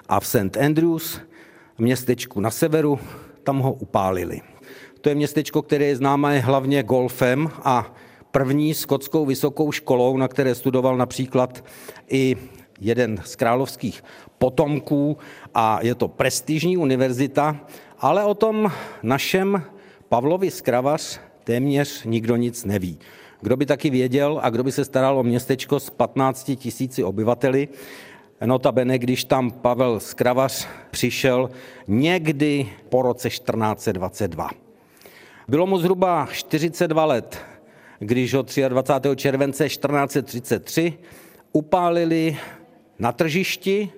a 0.08 0.20
v 0.20 0.26
St. 0.26 0.56
Andrews, 0.64 1.20
městečku 1.78 2.40
na 2.40 2.50
severu, 2.50 2.98
tam 3.42 3.58
ho 3.58 3.72
upálili. 3.72 4.40
To 5.00 5.08
je 5.08 5.14
městečko, 5.14 5.62
které 5.62 5.84
je 5.84 5.96
známé 5.96 6.40
hlavně 6.40 6.82
golfem 6.82 7.50
a 7.64 7.94
první 8.30 8.74
skotskou 8.74 9.26
vysokou 9.26 9.72
školou, 9.72 10.16
na 10.16 10.28
které 10.28 10.54
studoval 10.54 10.96
například 10.96 11.64
i 12.08 12.36
jeden 12.80 13.20
z 13.24 13.36
královských 13.36 14.04
potomků 14.38 15.16
a 15.54 15.78
je 15.82 15.94
to 15.94 16.08
prestižní 16.08 16.76
univerzita, 16.76 17.56
ale 17.98 18.24
o 18.24 18.34
tom 18.34 18.72
našem 19.02 19.62
Pavlovi 20.08 20.50
Skravař 20.50 21.20
téměř 21.44 22.04
nikdo 22.04 22.36
nic 22.36 22.64
neví. 22.64 22.98
Kdo 23.40 23.56
by 23.56 23.66
taky 23.66 23.90
věděl 23.90 24.40
a 24.42 24.50
kdo 24.50 24.64
by 24.64 24.72
se 24.72 24.84
staral 24.84 25.18
o 25.18 25.22
městečko 25.22 25.80
s 25.80 25.90
15 25.90 26.50
tisíci 26.56 27.04
obyvateli, 27.04 27.68
Notabene, 28.44 28.98
když 28.98 29.24
tam 29.24 29.50
Pavel 29.50 30.00
Skravař 30.00 30.68
přišel 30.90 31.50
někdy 31.88 32.68
po 32.88 33.02
roce 33.02 33.28
1422. 33.28 34.50
Bylo 35.48 35.66
mu 35.66 35.78
zhruba 35.78 36.28
42 36.32 37.04
let, 37.04 37.38
když 37.98 38.34
ho 38.34 38.44
23. 38.68 39.16
července 39.16 39.68
1433 39.68 40.98
upálili 41.52 42.36
na 42.98 43.12
tržišti 43.12 43.90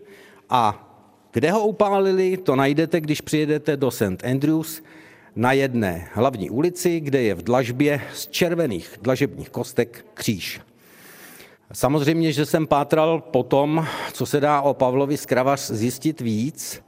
a 0.50 0.87
kde 1.33 1.50
ho 1.50 1.67
upálili, 1.67 2.37
to 2.37 2.57
najdete, 2.57 3.00
když 3.00 3.21
přijedete 3.21 3.76
do 3.76 3.90
St. 3.90 4.25
Andrews, 4.31 4.83
na 5.37 5.53
jedné 5.53 6.09
hlavní 6.13 6.51
ulici, 6.51 7.01
kde 7.01 7.23
je 7.23 7.35
v 7.35 7.43
dlažbě 7.43 8.01
z 8.15 8.27
červených 8.27 8.99
dlažebních 9.03 9.51
kostek 9.51 10.05
kříž. 10.15 10.61
Samozřejmě, 11.73 12.33
že 12.33 12.47
jsem 12.47 12.67
pátral 12.67 13.21
po 13.21 13.43
tom, 13.43 13.87
co 14.13 14.27
se 14.27 14.41
dá 14.41 14.61
o 14.61 14.75
Pavlovi 14.75 15.17
Skravař 15.17 15.71
zjistit 15.71 16.21
víc 16.21 16.83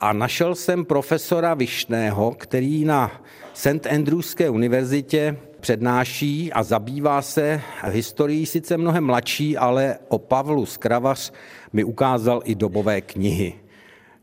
a 0.00 0.12
našel 0.12 0.54
jsem 0.54 0.84
profesora 0.84 1.54
Višného, 1.54 2.34
který 2.38 2.84
na 2.84 3.22
St. 3.52 3.86
Andrewské 3.90 4.50
univerzitě 4.50 5.36
přednáší 5.60 6.52
a 6.52 6.62
zabývá 6.62 7.22
se 7.22 7.60
historií 7.84 8.46
sice 8.46 8.76
mnohem 8.76 9.04
mladší, 9.04 9.56
ale 9.56 9.98
o 10.08 10.18
Pavlu 10.18 10.66
Skravař 10.66 11.32
mi 11.72 11.84
ukázal 11.84 12.42
i 12.44 12.54
dobové 12.54 13.00
knihy. 13.00 13.54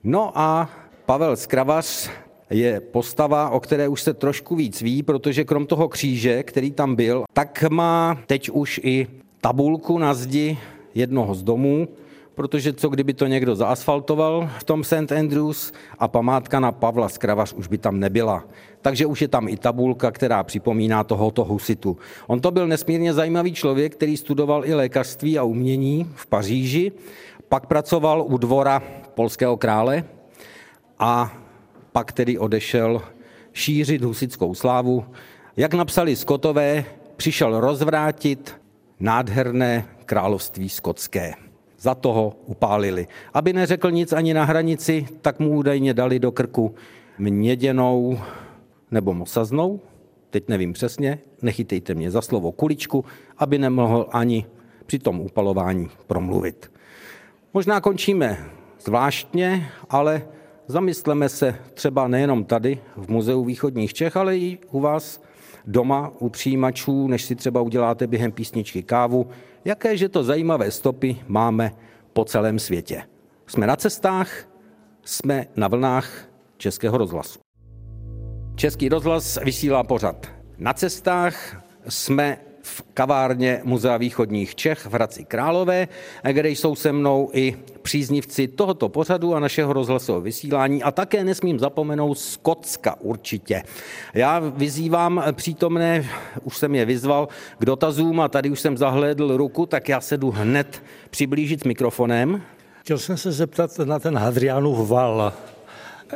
No 0.03 0.31
a 0.35 0.69
Pavel 1.05 1.35
Skravař 1.35 2.09
je 2.51 2.79
postava, 2.79 3.49
o 3.49 3.59
které 3.59 3.87
už 3.87 4.01
se 4.01 4.13
trošku 4.13 4.55
víc 4.55 4.81
ví, 4.81 5.03
protože 5.03 5.43
krom 5.43 5.65
toho 5.65 5.89
kříže, 5.89 6.43
který 6.43 6.71
tam 6.71 6.95
byl, 6.95 7.23
tak 7.33 7.63
má 7.69 8.17
teď 8.27 8.49
už 8.49 8.79
i 8.83 9.07
tabulku 9.41 9.97
na 9.97 10.13
zdi 10.13 10.57
jednoho 10.95 11.35
z 11.35 11.43
domů, 11.43 11.87
protože 12.35 12.73
co 12.73 12.89
kdyby 12.89 13.13
to 13.13 13.27
někdo 13.27 13.55
zaasfaltoval 13.55 14.49
v 14.59 14.63
tom 14.63 14.83
St. 14.83 15.11
Andrews 15.19 15.73
a 15.99 16.07
památka 16.07 16.59
na 16.59 16.71
Pavla 16.71 17.09
Skravař 17.09 17.53
už 17.53 17.67
by 17.67 17.77
tam 17.77 17.99
nebyla. 17.99 18.43
Takže 18.81 19.05
už 19.05 19.21
je 19.21 19.27
tam 19.27 19.47
i 19.47 19.57
tabulka, 19.57 20.11
která 20.11 20.43
připomíná 20.43 21.03
tohoto 21.03 21.43
husitu. 21.43 21.97
On 22.27 22.41
to 22.41 22.51
byl 22.51 22.67
nesmírně 22.67 23.13
zajímavý 23.13 23.53
člověk, 23.53 23.95
který 23.95 24.17
studoval 24.17 24.65
i 24.65 24.73
lékařství 24.73 25.37
a 25.37 25.43
umění 25.43 26.07
v 26.15 26.27
Paříži, 26.27 26.91
pak 27.49 27.65
pracoval 27.65 28.25
u 28.27 28.37
dvora 28.37 28.83
polského 29.13 29.57
krále 29.57 30.03
a 30.99 31.40
pak 31.91 32.11
tedy 32.11 32.37
odešel 32.37 33.01
šířit 33.53 34.01
husickou 34.01 34.55
slávu. 34.55 35.05
Jak 35.57 35.73
napsali 35.73 36.15
Skotové, 36.15 36.85
přišel 37.15 37.59
rozvrátit 37.59 38.55
nádherné 38.99 39.85
království 40.05 40.69
skotské. 40.69 41.33
Za 41.79 41.95
toho 41.95 42.33
upálili. 42.45 43.07
Aby 43.33 43.53
neřekl 43.53 43.91
nic 43.91 44.13
ani 44.13 44.33
na 44.33 44.43
hranici, 44.43 45.07
tak 45.21 45.39
mu 45.39 45.49
údajně 45.49 45.93
dali 45.93 46.19
do 46.19 46.31
krku 46.31 46.75
měděnou 47.17 48.19
nebo 48.91 49.13
mosaznou, 49.13 49.79
teď 50.29 50.47
nevím 50.47 50.73
přesně, 50.73 51.19
nechytejte 51.41 51.93
mě 51.93 52.11
za 52.11 52.21
slovo 52.21 52.51
kuličku, 52.51 53.05
aby 53.37 53.57
nemohl 53.57 54.07
ani 54.11 54.45
při 54.85 54.99
tom 54.99 55.19
upalování 55.19 55.89
promluvit. 56.07 56.71
Možná 57.53 57.81
končíme 57.81 58.49
zvláštně, 58.79 59.71
ale 59.89 60.21
Zamysleme 60.71 61.29
se 61.29 61.55
třeba 61.73 62.07
nejenom 62.07 62.43
tady 62.43 62.79
v 62.95 63.09
Muzeu 63.09 63.45
východních 63.45 63.93
Čech, 63.93 64.17
ale 64.17 64.37
i 64.37 64.57
u 64.71 64.79
vás 64.79 65.21
doma 65.65 66.11
u 66.19 66.29
přijímačů, 66.29 67.07
než 67.07 67.23
si 67.23 67.35
třeba 67.35 67.61
uděláte 67.61 68.07
během 68.07 68.31
písničky 68.31 68.83
kávu, 68.83 69.27
jaké 69.65 69.97
že 69.97 70.09
to 70.09 70.23
zajímavé 70.23 70.71
stopy 70.71 71.17
máme 71.27 71.71
po 72.13 72.25
celém 72.25 72.59
světě. 72.59 73.03
Jsme 73.47 73.67
na 73.67 73.75
cestách, 73.75 74.29
jsme 75.03 75.45
na 75.55 75.67
vlnách 75.67 76.29
Českého 76.57 76.97
rozhlasu. 76.97 77.39
Český 78.55 78.89
rozhlas 78.89 79.39
vysílá 79.43 79.83
pořad 79.83 80.27
na 80.57 80.73
cestách, 80.73 81.63
jsme 81.87 82.37
v 82.63 82.81
kavárně 82.93 83.61
Muzea 83.63 83.97
východních 83.97 84.55
Čech 84.55 84.85
v 84.85 84.93
Hradci 84.93 85.23
Králové, 85.23 85.87
kde 86.31 86.49
jsou 86.49 86.75
se 86.75 86.91
mnou 86.91 87.29
i 87.33 87.55
příznivci 87.81 88.47
tohoto 88.47 88.89
pořadu 88.89 89.35
a 89.35 89.39
našeho 89.39 89.73
rozhlasového 89.73 90.21
vysílání 90.21 90.83
a 90.83 90.91
také 90.91 91.23
nesmím 91.23 91.59
zapomenout 91.59 92.19
Skotska 92.19 92.95
určitě. 92.99 93.63
Já 94.13 94.39
vyzývám 94.39 95.23
přítomné, 95.31 96.05
už 96.43 96.57
jsem 96.57 96.75
je 96.75 96.85
vyzval 96.85 97.27
k 97.57 97.65
dotazům 97.65 98.19
a 98.19 98.27
tady 98.27 98.49
už 98.49 98.59
jsem 98.59 98.77
zahlédl 98.77 99.37
ruku, 99.37 99.65
tak 99.65 99.89
já 99.89 100.01
se 100.01 100.17
jdu 100.17 100.31
hned 100.31 100.83
přiblížit 101.09 101.65
mikrofonem. 101.65 102.41
Chtěl 102.81 102.97
jsem 102.97 103.17
se 103.17 103.31
zeptat 103.31 103.79
na 103.79 103.99
ten 103.99 104.17
Hadrianův 104.17 104.89
val. 104.89 105.33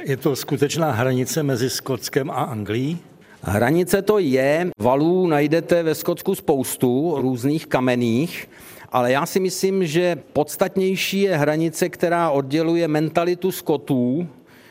Je 0.01 0.17
to 0.17 0.35
skutečná 0.35 0.91
hranice 0.91 1.43
mezi 1.43 1.69
Skotskem 1.69 2.31
a 2.31 2.33
Anglií? 2.33 2.99
Hranice 3.47 4.01
to 4.01 4.19
je, 4.19 4.71
valů 4.79 5.27
najdete 5.27 5.83
ve 5.83 5.95
Skotsku 5.95 6.35
spoustu 6.35 7.15
různých 7.17 7.67
kamenných, 7.67 8.49
ale 8.91 9.11
já 9.11 9.25
si 9.25 9.39
myslím, 9.39 9.85
že 9.87 10.17
podstatnější 10.33 11.21
je 11.21 11.37
hranice, 11.37 11.89
která 11.89 12.29
odděluje 12.29 12.87
mentalitu 12.87 13.51
Skotů 13.51 14.27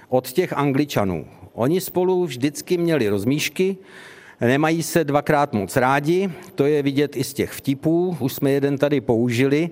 od 0.09 0.33
těch 0.33 0.52
Angličanů. 0.52 1.26
Oni 1.52 1.81
spolu 1.81 2.25
vždycky 2.25 2.76
měli 2.78 3.09
rozmíšky, 3.09 3.76
nemají 4.40 4.83
se 4.83 5.04
dvakrát 5.04 5.52
moc 5.52 5.76
rádi, 5.76 6.31
to 6.54 6.66
je 6.66 6.83
vidět 6.83 7.16
i 7.16 7.25
z 7.25 7.33
těch 7.33 7.52
vtipů, 7.52 8.16
už 8.21 8.33
jsme 8.33 8.50
jeden 8.50 8.78
tady 8.78 9.00
použili, 9.00 9.71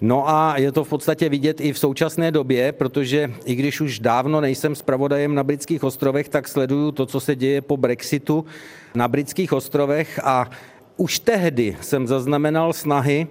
No 0.00 0.28
a 0.28 0.58
je 0.58 0.72
to 0.72 0.84
v 0.84 0.88
podstatě 0.88 1.28
vidět 1.28 1.60
i 1.60 1.72
v 1.72 1.78
současné 1.78 2.30
době, 2.30 2.72
protože 2.72 3.32
i 3.44 3.54
když 3.54 3.80
už 3.80 3.98
dávno 3.98 4.40
nejsem 4.40 4.74
zpravodajem 4.74 5.34
na 5.34 5.44
britských 5.44 5.84
ostrovech, 5.84 6.28
tak 6.28 6.48
sleduju 6.48 6.92
to, 6.92 7.06
co 7.06 7.20
se 7.20 7.36
děje 7.36 7.60
po 7.60 7.76
Brexitu 7.76 8.44
na 8.94 9.08
britských 9.08 9.52
ostrovech 9.52 10.20
a 10.24 10.50
už 10.96 11.18
tehdy 11.18 11.76
jsem 11.80 12.06
zaznamenal 12.06 12.72
snahy 12.72 13.26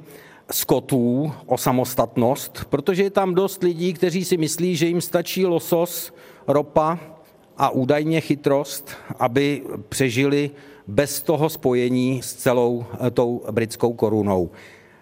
skotů 0.52 1.32
o 1.46 1.58
samostatnost, 1.58 2.66
protože 2.70 3.04
je 3.04 3.10
tam 3.10 3.36
dost 3.36 3.64
lidí, 3.64 3.94
kteří 3.94 4.26
si 4.26 4.38
myslí, 4.38 4.76
že 4.76 4.88
jim 4.88 5.02
stačí 5.02 5.46
losos, 5.46 6.14
ropa 6.48 7.00
a 7.58 7.70
údajně 7.70 8.22
chytrost, 8.22 8.92
aby 9.20 9.62
přežili 9.90 10.52
bez 10.88 11.22
toho 11.22 11.50
spojení 11.50 12.22
s 12.22 12.34
celou 12.34 12.86
tou 13.14 13.44
britskou 13.52 13.94
korunou. 13.94 14.50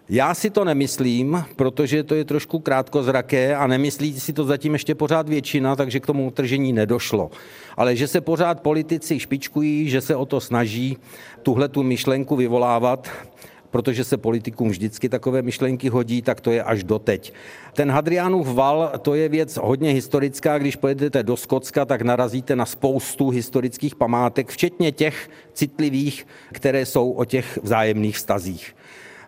Já 0.10 0.34
si 0.34 0.50
to 0.50 0.66
nemyslím, 0.66 1.46
protože 1.56 2.04
to 2.04 2.16
je 2.16 2.26
trošku 2.26 2.60
krátkozraké 2.60 3.56
a 3.56 3.68
nemyslí 3.68 4.20
si 4.20 4.34
to 4.34 4.44
zatím 4.44 4.74
ještě 4.74 4.96
pořád 4.96 5.30
většina, 5.30 5.76
takže 5.76 6.00
k 6.00 6.06
tomu 6.06 6.28
utržení 6.28 6.74
nedošlo. 6.74 7.32
Ale 7.78 7.96
že 7.96 8.08
se 8.08 8.22
pořád 8.22 8.62
politici 8.62 9.20
špičkují, 9.20 9.90
že 9.90 10.02
se 10.02 10.16
o 10.16 10.26
to 10.26 10.42
snaží 10.42 10.98
tuhle 11.44 11.68
tu 11.68 11.84
myšlenku 11.84 12.36
vyvolávat, 12.36 13.10
protože 13.72 14.04
se 14.04 14.18
politikům 14.18 14.70
vždycky 14.70 15.10
takové 15.10 15.42
myšlenky 15.42 15.90
hodí, 15.90 16.22
tak 16.22 16.42
to 16.42 16.52
je 16.52 16.64
až 16.64 16.84
doteď. 16.84 17.34
Ten 17.74 17.92
Hadriánův 17.92 18.48
val, 18.48 18.92
to 19.02 19.16
je 19.16 19.30
věc 19.30 19.58
hodně 19.62 19.92
historická. 19.92 20.58
Když 20.58 20.76
pojedete 20.76 21.24
do 21.24 21.38
Skotska, 21.38 21.86
tak 21.86 22.02
narazíte 22.02 22.56
na 22.56 22.66
spoustu 22.66 23.30
historických 23.30 23.96
památek, 23.96 24.50
včetně 24.50 24.92
těch 24.92 25.30
citlivých, 25.54 26.28
které 26.52 26.86
jsou 26.86 27.12
o 27.12 27.26
těch 27.26 27.60
vzájemných 27.64 28.16
vztazích. 28.16 28.76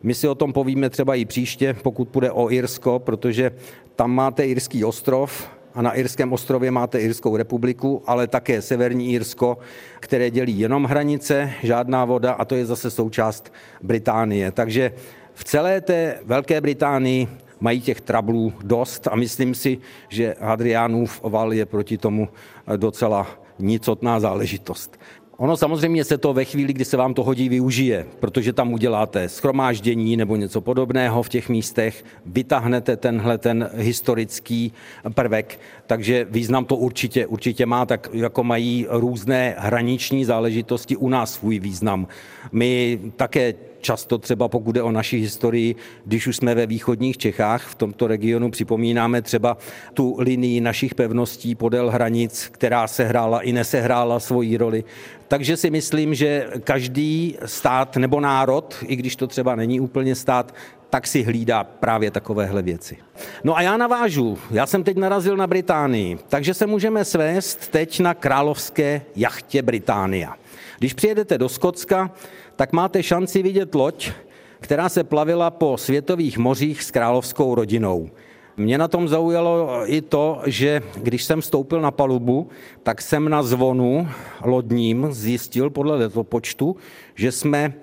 My 0.04 0.14
si 0.14 0.28
o 0.28 0.36
tom 0.36 0.54
povíme 0.54 0.90
třeba 0.90 1.16
i 1.16 1.26
příště, 1.26 1.76
pokud 1.84 2.10
půjde 2.10 2.32
o 2.32 2.52
Irsko, 2.52 3.00
protože 3.00 3.52
tam 3.96 4.12
máte 4.12 4.48
Irský 4.48 4.84
ostrov, 4.84 5.50
a 5.78 5.82
na 5.82 5.94
Irském 5.94 6.34
ostrově 6.34 6.72
máte 6.72 7.00
Irskou 7.00 7.38
republiku, 7.38 8.04
ale 8.06 8.28
také 8.28 8.62
Severní 8.62 9.14
Irsko, 9.14 9.58
které 10.00 10.30
dělí 10.32 10.60
jenom 10.60 10.84
hranice, 10.84 11.54
žádná 11.64 12.06
voda 12.06 12.32
a 12.34 12.46
to 12.46 12.56
je 12.56 12.66
zase 12.66 12.92
součást 12.92 13.54
Británie. 13.84 14.52
Takže 14.52 14.92
v 15.34 15.44
celé 15.44 15.82
té 15.82 16.20
Velké 16.26 16.62
Británii 16.62 17.28
mají 17.60 17.82
těch 17.82 18.02
trablů 18.02 18.54
dost 18.64 19.08
a 19.08 19.16
myslím 19.16 19.56
si, 19.56 19.78
že 20.10 20.36
Hadriánův 20.40 21.22
val 21.24 21.54
je 21.54 21.66
proti 21.66 21.98
tomu 21.98 22.30
docela 22.78 23.28
nicotná 23.60 24.20
záležitost. 24.20 25.00
Ono 25.38 25.58
samozřejmě 25.58 26.04
se 26.04 26.18
to 26.18 26.34
ve 26.34 26.46
chvíli, 26.46 26.74
kdy 26.74 26.86
se 26.86 26.98
vám 26.98 27.14
to 27.14 27.24
hodí, 27.24 27.50
využije, 27.50 28.06
protože 28.20 28.54
tam 28.54 28.74
uděláte 28.74 29.30
schromáždění 29.30 30.18
nebo 30.18 30.36
něco 30.36 30.62
podobného 30.62 31.24
v 31.24 31.30
těch 31.30 31.50
místech, 31.50 32.06
vytáhnete 32.26 32.98
tenhle 32.98 33.38
ten 33.38 33.70
historický 33.76 34.74
prvek, 35.14 35.60
takže 35.88 36.28
význam 36.30 36.66
to 36.66 36.76
určitě, 36.76 37.28
určitě 37.28 37.66
má, 37.66 37.86
tak 37.86 38.10
jako 38.14 38.44
mají 38.44 38.86
různé 38.90 39.56
hraniční 39.58 40.26
záležitosti 40.26 40.96
u 40.96 41.10
nás 41.10 41.34
svůj 41.34 41.60
význam. 41.60 42.08
My 42.52 43.00
také 43.16 43.54
často 43.82 44.18
třeba 44.18 44.48
pokud 44.48 44.72
jde 44.72 44.82
o 44.82 44.92
naši 44.92 45.18
historii, 45.18 45.76
když 46.06 46.28
už 46.28 46.36
jsme 46.36 46.56
ve 46.56 46.66
východních 46.66 47.18
Čechách, 47.18 47.68
v 47.68 47.76
tomto 47.76 48.08
regionu 48.08 48.52
připomínáme 48.52 49.22
třeba 49.22 49.58
tu 49.94 50.16
linii 50.20 50.62
našich 50.62 50.96
pevností 50.96 51.56
podél 51.56 51.90
hranic, 51.90 52.50
která 52.52 52.88
se 52.88 53.04
hrála 53.04 53.42
i 53.42 53.52
nesehrála 53.52 54.20
svoji 54.20 54.58
roli. 54.58 54.84
Takže 55.28 55.58
si 55.58 55.70
myslím, 55.70 56.16
že 56.16 56.48
každý 56.64 57.38
stát 57.46 57.98
nebo 57.98 58.20
národ, 58.20 58.76
i 58.88 58.96
když 58.96 59.16
to 59.16 59.28
třeba 59.28 59.56
není 59.56 59.80
úplně 59.80 60.16
stát, 60.16 60.54
tak 60.90 61.08
si 61.08 61.24
hlídá 61.24 61.64
právě 61.64 62.12
takovéhle 62.12 62.62
věci. 62.62 62.98
No 63.44 63.58
a 63.58 63.62
já 63.62 63.78
navážu, 63.78 64.38
já 64.52 64.66
jsem 64.66 64.84
teď 64.84 64.98
narazil 64.98 65.38
na 65.38 65.48
Británii, 65.48 66.20
takže 66.30 66.54
se 66.54 66.68
můžeme 66.68 67.06
svést 67.06 67.68
teď 67.68 68.00
na 68.00 68.14
královské 68.14 69.02
jachtě 69.16 69.62
Británia. 69.62 70.36
Když 70.80 70.94
přijedete 70.94 71.38
do 71.38 71.50
Skotska, 71.50 72.12
tak 72.56 72.74
máte 72.74 73.04
šanci 73.04 73.44
vidět 73.44 73.76
loď, 73.76 74.12
která 74.60 74.90
se 74.90 75.04
plavila 75.04 75.52
po 75.52 75.78
světových 75.78 76.38
mořích 76.38 76.84
s 76.84 76.92
královskou 76.92 77.56
rodinou. 77.56 78.10
Mě 78.58 78.78
na 78.78 78.88
tom 78.88 79.08
zaujalo 79.08 79.70
i 79.86 80.02
to, 80.02 80.42
že 80.46 80.82
když 80.96 81.24
jsem 81.24 81.42
vstoupil 81.42 81.82
na 81.82 81.92
palubu, 81.92 82.50
tak 82.84 83.02
jsem 83.02 83.30
na 83.30 83.44
zvonu 83.44 84.08
lodním 84.44 85.08
zjistil 85.12 85.70
podle 85.70 85.96
letopočtu, 85.96 86.76
že 87.16 87.32
jsme 87.32 87.74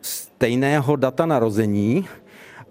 stejného 0.00 0.96
data 0.96 1.26
narození. 1.26 2.06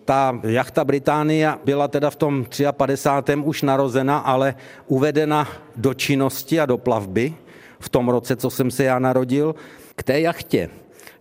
Ta 0.06 0.40
jachta 0.44 0.86
Británia 0.86 1.60
byla 1.66 1.88
teda 1.88 2.10
v 2.10 2.16
tom 2.16 2.46
53. 2.72 3.36
už 3.36 3.62
narozena, 3.62 4.18
ale 4.18 4.56
uvedena 4.88 5.48
do 5.76 5.94
činnosti 5.94 6.60
a 6.60 6.66
do 6.66 6.78
plavby 6.78 7.34
v 7.80 7.90
tom 7.90 8.10
roce, 8.10 8.36
co 8.36 8.50
jsem 8.50 8.72
se 8.72 8.84
já 8.84 9.00
narodil. 9.00 9.56
K 9.96 10.04
té 10.04 10.20
jachtě 10.20 10.70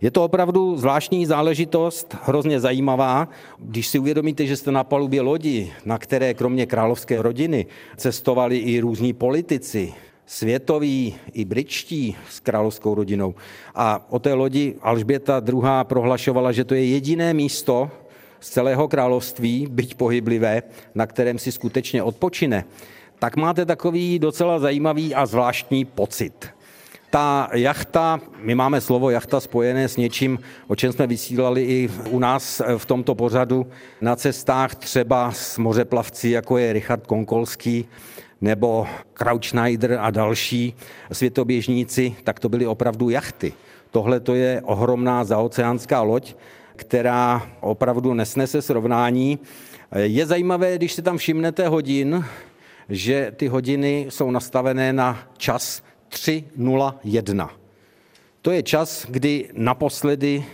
je 0.01 0.11
to 0.11 0.23
opravdu 0.23 0.77
zvláštní 0.77 1.25
záležitost, 1.25 2.17
hrozně 2.23 2.59
zajímavá. 2.59 3.27
Když 3.59 3.87
si 3.87 3.99
uvědomíte, 3.99 4.45
že 4.45 4.57
jste 4.57 4.71
na 4.71 4.83
palubě 4.83 5.21
lodi, 5.21 5.71
na 5.85 5.97
které 5.97 6.33
kromě 6.33 6.65
královské 6.65 7.21
rodiny 7.21 7.65
cestovali 7.97 8.57
i 8.57 8.79
různí 8.79 9.13
politici, 9.13 9.93
světoví 10.25 11.15
i 11.33 11.45
britští 11.45 12.15
s 12.29 12.39
královskou 12.39 12.95
rodinou. 12.95 13.35
A 13.75 14.05
o 14.09 14.19
té 14.19 14.33
lodi 14.33 14.75
Alžběta 14.81 15.41
II. 15.47 15.61
prohlašovala, 15.83 16.51
že 16.51 16.63
to 16.63 16.73
je 16.73 16.85
jediné 16.85 17.33
místo 17.33 17.91
z 18.43 18.49
celého 18.49 18.87
království, 18.87 19.67
byť 19.71 19.95
pohyblivé, 19.95 20.63
na 20.95 21.07
kterém 21.07 21.39
si 21.39 21.51
skutečně 21.51 22.03
odpočine. 22.03 22.65
Tak 23.19 23.35
máte 23.35 23.65
takový 23.65 24.19
docela 24.19 24.59
zajímavý 24.59 25.15
a 25.15 25.25
zvláštní 25.25 25.85
pocit. 25.85 26.49
Ta 27.09 27.49
jachta, 27.53 28.19
my 28.39 28.55
máme 28.55 28.81
slovo 28.81 29.09
jachta 29.09 29.39
spojené 29.39 29.87
s 29.87 29.97
něčím, 29.97 30.39
o 30.67 30.75
čem 30.75 30.91
jsme 30.91 31.07
vysílali 31.07 31.63
i 31.63 31.89
u 32.09 32.19
nás 32.19 32.61
v 32.77 32.85
tomto 32.85 33.15
pořadu 33.15 33.67
na 34.01 34.15
cestách 34.15 34.75
třeba 34.75 35.31
s 35.31 35.57
mořeplavci, 35.57 36.29
jako 36.29 36.57
je 36.57 36.73
Richard 36.73 37.07
Konkolský, 37.07 37.85
nebo 38.41 38.87
Krautschneider 39.13 39.97
a 40.01 40.11
další 40.11 40.73
světoběžníci, 41.11 42.15
tak 42.23 42.39
to 42.39 42.49
byly 42.49 42.67
opravdu 42.67 43.09
jachty. 43.09 43.53
Tohle 43.91 44.19
to 44.19 44.35
je 44.35 44.61
ohromná 44.65 45.23
zaoceánská 45.23 46.01
loď, 46.01 46.35
která 46.75 47.41
opravdu 47.61 48.13
nesnese 48.13 48.61
srovnání. 48.61 49.39
Je 49.95 50.25
zajímavé, 50.25 50.75
když 50.75 50.93
si 50.93 51.01
tam 51.01 51.17
všimnete 51.17 51.67
hodin, 51.67 52.25
že 52.89 53.31
ty 53.35 53.47
hodiny 53.47 54.07
jsou 54.09 54.31
nastavené 54.31 54.93
na 54.93 55.19
čas 55.37 55.83
3.01. 56.11 57.49
To 58.41 58.51
je 58.51 58.63
čas, 58.63 59.05
kdy 59.09 59.49
naposledy 59.53 60.45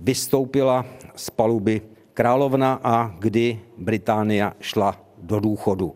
vystoupila 0.00 0.86
z 1.16 1.30
paluby 1.30 1.82
královna 2.14 2.80
a 2.82 3.14
kdy 3.18 3.60
Británie 3.78 4.52
šla 4.60 5.00
do 5.18 5.40
důchodu. 5.40 5.94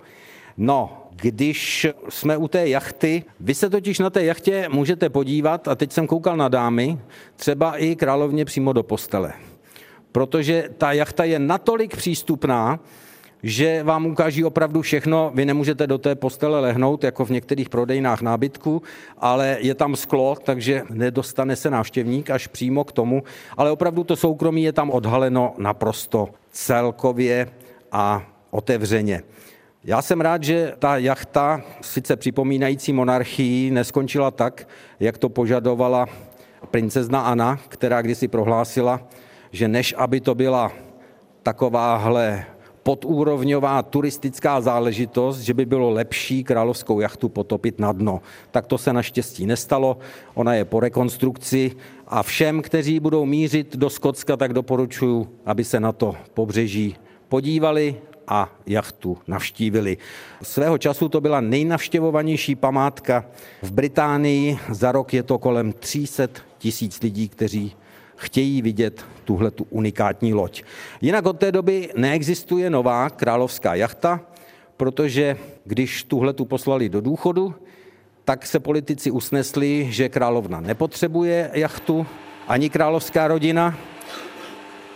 No, 0.56 1.06
když 1.10 1.86
jsme 2.08 2.36
u 2.36 2.48
té 2.48 2.68
jachty, 2.68 3.24
vy 3.40 3.54
se 3.54 3.70
totiž 3.70 3.98
na 3.98 4.10
té 4.10 4.24
jachtě 4.24 4.68
můžete 4.68 5.10
podívat, 5.10 5.68
a 5.68 5.74
teď 5.74 5.92
jsem 5.92 6.06
koukal 6.06 6.36
na 6.36 6.48
dámy, 6.48 6.98
třeba 7.36 7.76
i 7.76 7.96
královně 7.96 8.44
přímo 8.44 8.72
do 8.72 8.82
postele. 8.82 9.32
Protože 10.12 10.68
ta 10.78 10.92
jachta 10.92 11.24
je 11.24 11.38
natolik 11.38 11.96
přístupná, 11.96 12.80
že 13.42 13.82
vám 13.82 14.06
ukáží 14.06 14.44
opravdu 14.44 14.82
všechno. 14.82 15.30
Vy 15.34 15.44
nemůžete 15.44 15.86
do 15.86 15.98
té 15.98 16.14
postele 16.14 16.60
lehnout, 16.60 17.04
jako 17.04 17.24
v 17.24 17.30
některých 17.30 17.68
prodejnách 17.68 18.22
nábytku, 18.22 18.82
ale 19.18 19.56
je 19.60 19.74
tam 19.74 19.96
sklo, 19.96 20.36
takže 20.44 20.82
nedostane 20.90 21.56
se 21.56 21.70
návštěvník 21.70 22.30
až 22.30 22.46
přímo 22.46 22.84
k 22.84 22.92
tomu. 22.92 23.22
Ale 23.56 23.70
opravdu 23.70 24.04
to 24.04 24.16
soukromí 24.16 24.62
je 24.62 24.72
tam 24.72 24.90
odhaleno 24.90 25.54
naprosto 25.58 26.28
celkově 26.52 27.48
a 27.92 28.22
otevřeně. 28.50 29.22
Já 29.84 30.02
jsem 30.02 30.20
rád, 30.20 30.42
že 30.42 30.72
ta 30.78 30.96
jachta, 30.96 31.62
sice 31.80 32.16
připomínající 32.16 32.92
monarchii, 32.92 33.70
neskončila 33.70 34.30
tak, 34.30 34.68
jak 35.00 35.18
to 35.18 35.28
požadovala 35.28 36.06
princezna 36.70 37.20
Anna, 37.20 37.58
která 37.68 38.02
kdysi 38.02 38.28
prohlásila, 38.28 39.00
že 39.52 39.68
než 39.68 39.94
aby 39.98 40.20
to 40.20 40.34
byla 40.34 40.72
takováhle 41.42 42.44
podúrovňová 42.82 43.82
turistická 43.82 44.60
záležitost, 44.60 45.38
že 45.40 45.54
by 45.54 45.66
bylo 45.66 45.90
lepší 45.90 46.44
královskou 46.44 47.00
jachtu 47.00 47.28
potopit 47.28 47.78
na 47.78 47.92
dno. 47.92 48.20
Tak 48.50 48.66
to 48.66 48.78
se 48.78 48.92
naštěstí 48.92 49.46
nestalo, 49.46 49.98
ona 50.34 50.54
je 50.54 50.64
po 50.64 50.80
rekonstrukci 50.80 51.70
a 52.06 52.22
všem, 52.22 52.62
kteří 52.62 53.00
budou 53.00 53.24
mířit 53.24 53.76
do 53.76 53.90
Skotska, 53.90 54.36
tak 54.36 54.52
doporučuji, 54.52 55.28
aby 55.46 55.64
se 55.64 55.80
na 55.80 55.92
to 55.92 56.16
pobřeží 56.34 56.96
podívali 57.28 57.96
a 58.28 58.52
jachtu 58.66 59.18
navštívili. 59.26 59.96
Svého 60.42 60.78
času 60.78 61.08
to 61.08 61.20
byla 61.20 61.40
nejnavštěvovanější 61.40 62.54
památka 62.54 63.24
v 63.62 63.72
Británii. 63.72 64.58
Za 64.70 64.92
rok 64.92 65.14
je 65.14 65.22
to 65.22 65.38
kolem 65.38 65.72
300 65.72 66.28
tisíc 66.58 67.00
lidí, 67.00 67.28
kteří 67.28 67.76
chtějí 68.22 68.62
vidět 68.62 69.04
tuhle 69.24 69.50
tu 69.50 69.66
unikátní 69.70 70.34
loď. 70.34 70.62
Jinak 71.00 71.26
od 71.26 71.38
té 71.38 71.52
doby 71.52 71.88
neexistuje 71.96 72.70
nová 72.70 73.10
královská 73.10 73.74
jachta, 73.74 74.20
protože 74.76 75.36
když 75.64 76.04
tuhle 76.04 76.32
tu 76.32 76.44
poslali 76.44 76.88
do 76.88 77.00
důchodu, 77.00 77.54
tak 78.24 78.46
se 78.46 78.60
politici 78.60 79.10
usnesli, 79.10 79.86
že 79.90 80.08
královna 80.08 80.60
nepotřebuje 80.60 81.50
jachtu, 81.52 82.06
ani 82.48 82.70
královská 82.70 83.28
rodina. 83.28 83.78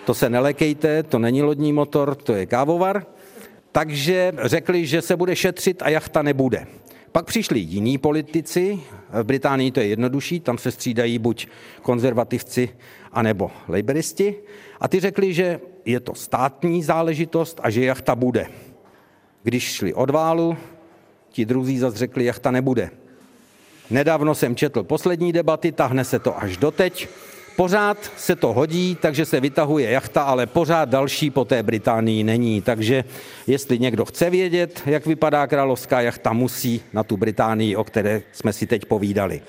To 0.05 0.15
se 0.15 0.31
nelekejte, 0.31 1.03
to 1.03 1.19
není 1.19 1.43
lodní 1.43 1.73
motor, 1.73 2.15
to 2.15 2.35
je 2.35 2.47
kávovar. 2.47 3.07
Takže 3.73 4.33
řekli, 4.43 4.87
že 4.87 5.03
se 5.03 5.17
bude 5.17 5.37
šetřit 5.37 5.83
a 5.83 5.89
jachta 5.89 6.23
nebude. 6.23 6.67
Pak 7.13 7.27
přišli 7.27 7.59
jiní 7.59 7.99
politici, 7.99 8.81
v 9.23 9.27
Británii 9.27 9.71
to 9.71 9.81
je 9.81 9.87
jednodušší, 9.87 10.41
tam 10.41 10.59
se 10.59 10.71
střídají 10.71 11.19
buď 11.19 11.49
konzervativci, 11.83 12.69
anebo 13.13 13.51
laboristi, 13.69 14.35
a 14.81 14.89
ty 14.89 15.01
řekli, 15.01 15.35
že 15.35 15.61
je 15.85 16.01
to 16.01 16.15
státní 16.15 16.83
záležitost 16.83 17.61
a 17.63 17.71
že 17.71 17.85
jachta 17.85 18.15
bude. 18.15 18.47
Když 19.43 19.73
šli 19.73 19.95
od 19.95 20.11
válu, 20.11 20.57
ti 21.31 21.45
druzí 21.45 21.79
zase 21.79 21.99
řekli, 21.99 22.25
jachta 22.25 22.51
nebude. 22.51 22.91
Nedávno 23.91 24.35
jsem 24.35 24.57
četl 24.57 24.83
poslední 24.83 25.33
debaty, 25.33 25.73
tahne 25.73 26.05
se 26.05 26.19
to 26.19 26.43
až 26.43 26.57
doteď. 26.57 27.09
Pořád 27.57 28.13
se 28.17 28.37
to 28.37 28.53
hodí, 28.53 28.97
takže 29.01 29.25
se 29.25 29.41
vytahuje 29.41 29.91
jachta, 29.91 30.23
ale 30.23 30.47
pořád 30.47 30.89
další 30.89 31.31
po 31.31 31.45
té 31.45 31.63
Británii 31.63 32.25
není. 32.25 32.63
Takže 32.63 33.05
jestli 33.47 33.79
někdo 33.79 34.05
chce 34.05 34.31
vědět, 34.31 34.83
jak 34.87 35.07
vypadá 35.07 35.47
královská 35.47 36.01
jachta, 36.01 36.33
musí 36.33 36.83
na 36.93 37.05
tu 37.05 37.17
Británii, 37.17 37.77
o 37.77 37.85
které 37.85 38.23
jsme 38.33 38.53
si 38.53 38.67
teď 38.67 38.85
povídali. 38.85 39.41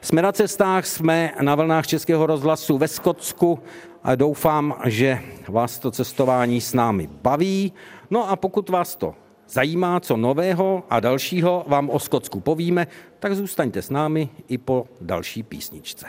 Jsme 0.00 0.22
na 0.22 0.32
cestách, 0.32 0.86
jsme 0.86 1.32
na 1.40 1.54
vlnách 1.54 1.86
Českého 1.86 2.26
rozhlasu 2.26 2.78
ve 2.78 2.88
Skotsku 2.88 3.58
a 4.02 4.14
doufám, 4.14 4.74
že 4.84 5.20
vás 5.48 5.78
to 5.78 5.90
cestování 5.90 6.60
s 6.60 6.74
námi 6.74 7.08
baví. 7.22 7.72
No 8.10 8.30
a 8.30 8.36
pokud 8.36 8.68
vás 8.68 8.96
to 8.96 9.14
zajímá, 9.48 10.00
co 10.00 10.16
nového 10.16 10.82
a 10.90 11.00
dalšího 11.00 11.64
vám 11.66 11.90
o 11.90 11.98
Skotsku 11.98 12.40
povíme, 12.40 12.86
tak 13.18 13.36
zůstaňte 13.36 13.82
s 13.82 13.90
námi 13.90 14.28
i 14.48 14.58
po 14.58 14.86
další 15.00 15.42
písničce. 15.42 16.06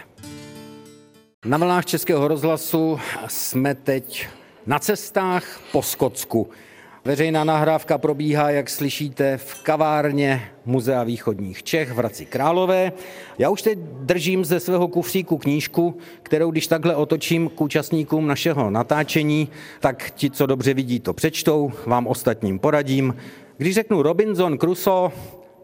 Na 1.46 1.58
vlnách 1.58 1.86
Českého 1.86 2.28
rozhlasu 2.28 3.00
jsme 3.28 3.76
teď 3.76 4.28
na 4.66 4.80
cestách 4.80 5.62
po 5.72 5.82
Skotsku. 5.82 6.50
Veřejná 7.06 7.44
nahrávka 7.44 7.98
probíhá, 7.98 8.50
jak 8.50 8.70
slyšíte, 8.70 9.38
v 9.38 9.64
kavárně 9.64 10.52
Muzea 10.66 11.04
východních 11.04 11.64
Čech 11.64 11.92
v 11.92 11.96
Hradci 11.96 12.26
Králové. 12.26 12.92
Já 13.38 13.50
už 13.50 13.62
teď 13.62 13.80
držím 13.80 14.46
ze 14.46 14.60
svého 14.60 14.88
kufříku 14.88 15.38
knížku, 15.38 15.98
kterou 16.24 16.52
když 16.52 16.68
takhle 16.68 16.96
otočím 16.96 17.50
k 17.50 17.62
účastníkům 17.62 18.28
našeho 18.28 18.70
natáčení, 18.70 19.50
tak 19.80 20.12
ti, 20.12 20.30
co 20.32 20.46
dobře 20.46 20.74
vidí, 20.74 21.00
to 21.00 21.14
přečtou, 21.14 21.72
vám 21.86 22.08
ostatním 22.08 22.60
poradím. 22.60 23.16
Když 23.58 23.76
řeknu 23.76 24.02
Robinson 24.02 24.58
Crusoe, 24.58 25.12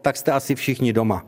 tak 0.02 0.18
jste 0.18 0.32
asi 0.32 0.56
všichni 0.56 0.94
doma. 0.94 1.26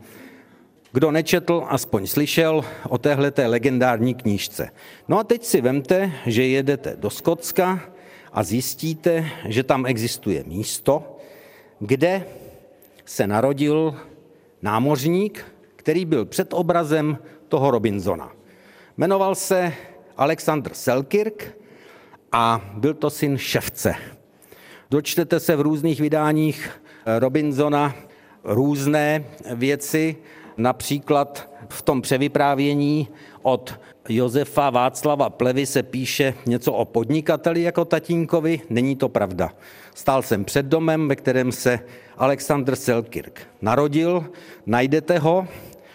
Kdo 0.92 1.10
nečetl, 1.10 1.64
aspoň 1.68 2.06
slyšel 2.06 2.64
o 2.88 2.98
téhleté 2.98 3.46
legendární 3.46 4.14
knížce. 4.14 4.68
No 5.08 5.18
a 5.18 5.24
teď 5.24 5.44
si 5.44 5.60
vemte, 5.60 6.12
že 6.26 6.46
jedete 6.46 6.96
do 6.96 7.10
Skotska 7.10 7.80
a 8.32 8.42
zjistíte, 8.42 9.26
že 9.48 9.62
tam 9.62 9.86
existuje 9.86 10.44
místo, 10.46 11.16
kde 11.80 12.26
se 13.04 13.26
narodil 13.26 13.94
námořník, 14.62 15.44
který 15.76 16.04
byl 16.04 16.24
před 16.24 16.52
obrazem 16.52 17.18
toho 17.48 17.70
Robinsona. 17.70 18.32
Jmenoval 18.96 19.34
se 19.34 19.72
Alexander 20.16 20.74
Selkirk 20.74 21.56
a 22.32 22.70
byl 22.74 22.94
to 22.94 23.10
syn 23.10 23.38
ševce. 23.38 23.94
Dočtete 24.90 25.40
se 25.40 25.56
v 25.56 25.60
různých 25.60 26.00
vydáních 26.00 26.70
Robinsona 27.18 27.94
různé 28.44 29.24
věci, 29.54 30.16
například 30.56 31.48
v 31.68 31.82
tom 31.82 32.02
převyprávění 32.02 33.08
od 33.42 33.74
Josefa 34.08 34.70
Václava 34.70 35.30
Plevy 35.30 35.66
se 35.66 35.82
píše 35.82 36.34
něco 36.46 36.72
o 36.72 36.84
podnikateli 36.84 37.62
jako 37.62 37.84
tatínkovi. 37.84 38.60
Není 38.70 38.96
to 38.96 39.08
pravda. 39.08 39.52
Stál 39.94 40.22
jsem 40.22 40.44
před 40.44 40.66
domem, 40.66 41.08
ve 41.08 41.16
kterém 41.16 41.52
se 41.52 41.80
Alexander 42.18 42.76
Selkirk 42.76 43.40
narodil. 43.60 44.26
Najdete 44.66 45.18
ho 45.18 45.48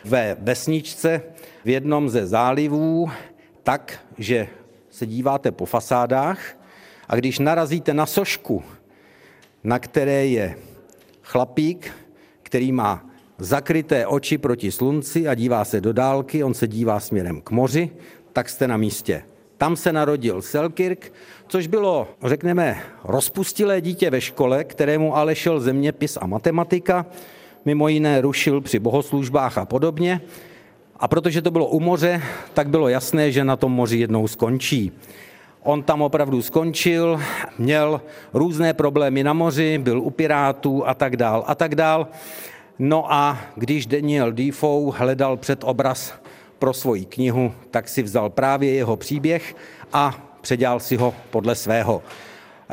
ve 0.05 0.37
vesničce 0.39 1.21
v 1.65 1.69
jednom 1.69 2.09
ze 2.09 2.27
zálivů 2.27 3.11
tak, 3.63 3.99
že 4.17 4.47
se 4.89 5.05
díváte 5.05 5.51
po 5.51 5.65
fasádách 5.65 6.39
a 7.07 7.15
když 7.15 7.39
narazíte 7.39 7.93
na 7.93 8.05
sošku, 8.05 8.63
na 9.63 9.79
které 9.79 10.25
je 10.25 10.55
chlapík, 11.21 11.91
který 12.43 12.71
má 12.71 13.06
zakryté 13.39 14.07
oči 14.07 14.37
proti 14.37 14.71
slunci 14.71 15.27
a 15.27 15.35
dívá 15.35 15.65
se 15.65 15.81
do 15.81 15.93
dálky, 15.93 16.43
on 16.43 16.53
se 16.53 16.67
dívá 16.67 16.99
směrem 16.99 17.41
k 17.41 17.51
moři, 17.51 17.89
tak 18.33 18.49
jste 18.49 18.67
na 18.67 18.77
místě. 18.77 19.23
Tam 19.57 19.75
se 19.75 19.93
narodil 19.93 20.41
Selkirk, 20.41 21.13
což 21.47 21.67
bylo, 21.67 22.07
řekneme, 22.23 22.81
rozpustilé 23.03 23.81
dítě 23.81 24.09
ve 24.09 24.21
škole, 24.21 24.63
kterému 24.63 25.15
ale 25.15 25.35
šel 25.35 25.59
zeměpis 25.59 26.17
a 26.21 26.27
matematika, 26.27 27.05
mimo 27.65 27.87
jiné 27.87 28.21
rušil 28.21 28.61
při 28.61 28.79
bohoslužbách 28.79 29.57
a 29.57 29.65
podobně. 29.65 30.21
A 30.99 31.07
protože 31.07 31.41
to 31.41 31.51
bylo 31.51 31.67
u 31.67 31.79
moře, 31.79 32.21
tak 32.53 32.69
bylo 32.69 32.89
jasné, 32.89 33.31
že 33.31 33.43
na 33.43 33.55
tom 33.55 33.71
moři 33.71 33.97
jednou 33.97 34.27
skončí. 34.27 34.91
On 35.63 35.83
tam 35.83 36.01
opravdu 36.01 36.41
skončil, 36.41 37.21
měl 37.57 38.01
různé 38.33 38.73
problémy 38.73 39.23
na 39.23 39.33
moři, 39.33 39.77
byl 39.77 40.01
u 40.01 40.09
pirátů 40.09 40.87
a 40.87 40.93
tak 40.93 41.17
dál 41.17 41.43
a 41.47 41.55
tak 41.55 41.75
dál. 41.75 42.07
No 42.79 43.13
a 43.13 43.39
když 43.55 43.85
Daniel 43.85 44.31
Defoe 44.31 44.93
hledal 44.97 45.37
před 45.37 45.63
obraz 45.63 46.13
pro 46.59 46.73
svoji 46.73 47.05
knihu, 47.05 47.53
tak 47.71 47.89
si 47.89 48.03
vzal 48.03 48.29
právě 48.29 48.73
jeho 48.73 48.97
příběh 48.97 49.55
a 49.93 50.29
předělal 50.41 50.79
si 50.79 50.95
ho 50.95 51.13
podle 51.29 51.55
svého. 51.55 52.03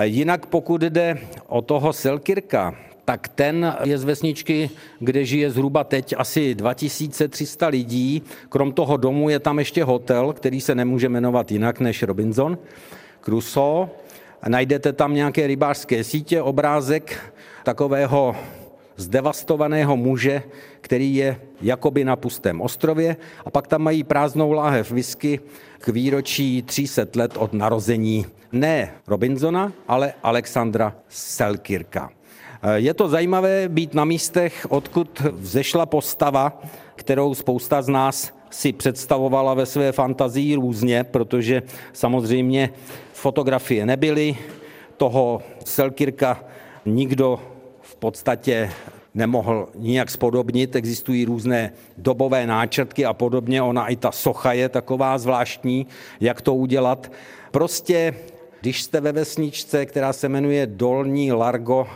Jinak 0.03 0.47
pokud 0.47 0.81
jde 0.81 1.19
o 1.47 1.63
toho 1.63 1.93
Selkirka, 1.93 2.75
tak 3.05 3.29
ten 3.29 3.77
je 3.85 3.99
z 3.99 4.05
vesničky, 4.05 4.71
kde 4.99 5.25
žije 5.25 5.51
zhruba 5.51 5.85
teď 5.85 6.15
asi 6.19 6.55
2300 6.55 7.67
lidí. 7.67 8.23
Krom 8.49 8.73
toho 8.73 8.97
domu 8.97 9.29
je 9.29 9.39
tam 9.39 9.59
ještě 9.59 9.85
hotel, 9.85 10.33
který 10.33 10.61
se 10.61 10.75
nemůže 10.75 11.09
jmenovat 11.09 11.53
jinak 11.53 11.81
než 11.81 12.03
Robinson 12.03 12.59
Crusoe. 13.25 13.89
Najdete 14.49 14.93
tam 14.93 15.15
nějaké 15.15 15.47
rybářské 15.47 16.05
sítě, 16.05 16.43
obrázek 16.43 17.33
takového 17.63 18.37
zdevastovaného 18.97 19.97
muže, 19.97 20.43
který 20.81 21.15
je 21.15 21.41
jakoby 21.63 22.05
na 22.05 22.17
pustém 22.17 22.61
ostrově 22.61 23.17
a 23.45 23.51
pak 23.51 23.67
tam 23.67 23.83
mají 23.83 24.05
prázdnou 24.05 24.53
láhev 24.53 24.91
whisky 24.91 25.41
k 25.79 25.89
výročí 25.89 26.63
300 26.63 27.03
let 27.17 27.33
od 27.37 27.53
narození 27.53 28.27
ne 28.53 28.91
Robinsona, 29.07 29.73
ale 29.89 30.13
Alexandra 30.23 30.95
Selkirka. 31.09 32.11
Je 32.75 32.95
to 32.95 33.09
zajímavé 33.09 33.69
být 33.69 33.95
na 33.95 34.05
místech, 34.05 34.67
odkud 34.69 35.21
vzešla 35.21 35.87
postava, 35.87 36.63
kterou 36.95 37.35
spousta 37.35 37.83
z 37.83 37.89
nás 37.89 38.33
si 38.51 38.73
představovala 38.73 39.55
ve 39.55 39.67
své 39.67 39.93
fantazii 39.93 40.55
různě, 40.55 41.05
protože 41.05 41.63
samozřejmě 41.93 42.71
fotografie 43.13 43.87
nebyly, 43.87 44.37
toho 44.97 45.43
Selkirka 45.65 46.45
nikdo 46.87 47.41
v 47.85 47.97
podstatě 47.97 48.71
nemohl 49.15 49.69
nijak 49.75 50.11
spodobnit, 50.11 50.77
existují 50.77 51.25
různé 51.25 51.73
dobové 51.99 52.47
náčrtky 52.47 53.05
a 53.05 53.13
podobně, 53.13 53.63
ona 53.63 53.89
i 53.89 53.97
ta 53.97 54.13
socha 54.13 54.53
je 54.53 54.69
taková 54.69 55.19
zvláštní, 55.19 55.87
jak 56.21 56.41
to 56.41 56.55
udělat. 56.55 57.13
Prostě, 57.51 58.15
když 58.61 58.83
jste 58.83 59.01
ve 59.01 59.13
vesničce, 59.13 59.87
která 59.87 60.13
se 60.13 60.29
jmenuje 60.29 60.67
Dolní 60.67 61.33
Largo, 61.33 61.87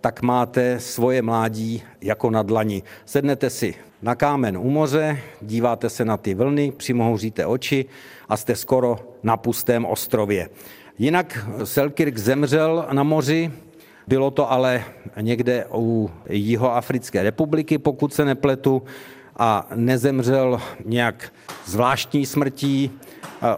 tak 0.00 0.22
máte 0.22 0.80
svoje 0.80 1.22
mládí 1.22 1.82
jako 2.00 2.30
na 2.30 2.42
dlani. 2.42 2.82
Sednete 3.04 3.50
si 3.50 3.74
na 4.02 4.14
kámen 4.14 4.58
u 4.58 4.70
moře, 4.70 5.18
díváte 5.42 5.90
se 5.90 6.04
na 6.04 6.16
ty 6.16 6.34
vlny, 6.34 6.72
přimouříte 6.76 7.46
oči 7.46 7.84
a 8.28 8.36
jste 8.36 8.56
skoro 8.56 8.98
na 9.22 9.36
pustém 9.36 9.84
ostrově. 9.84 10.48
Jinak 10.98 11.48
Selkirk 11.64 12.18
zemřel 12.18 12.86
na 12.92 13.02
moři, 13.02 13.50
bylo 14.08 14.30
to 14.30 14.52
ale 14.52 14.84
někde 15.20 15.64
u 15.74 16.10
Jihoafrické 16.30 17.22
republiky, 17.22 17.78
pokud 17.78 18.14
se 18.14 18.24
nepletu, 18.24 18.82
a 19.36 19.68
nezemřel 19.74 20.60
nějak 20.84 21.32
zvláštní 21.66 22.26
smrtí, 22.26 22.90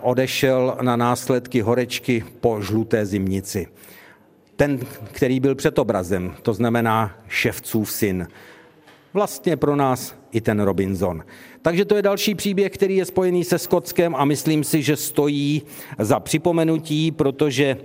odešel 0.02 0.78
na 0.82 0.96
následky 0.96 1.60
horečky 1.60 2.24
po 2.40 2.60
žluté 2.60 3.06
zimnici. 3.06 3.66
Ten, 4.56 4.78
který 5.12 5.40
byl 5.40 5.54
před 5.54 5.78
obrazem, 5.78 6.34
to 6.42 6.54
znamená 6.54 7.16
ševcův 7.28 7.90
syn. 7.90 8.28
Vlastně 9.14 9.56
pro 9.56 9.76
nás 9.76 10.14
i 10.32 10.40
ten 10.40 10.60
Robinson. 10.60 11.22
Takže 11.62 11.84
to 11.84 11.96
je 11.96 12.02
další 12.02 12.34
příběh, 12.34 12.72
který 12.72 12.96
je 12.96 13.04
spojený 13.04 13.44
se 13.44 13.58
Skotskem 13.58 14.14
a 14.14 14.24
myslím 14.24 14.64
si, 14.64 14.82
že 14.82 14.96
stojí 14.96 15.62
za 15.98 16.20
připomenutí, 16.20 17.10
protože 17.10 17.76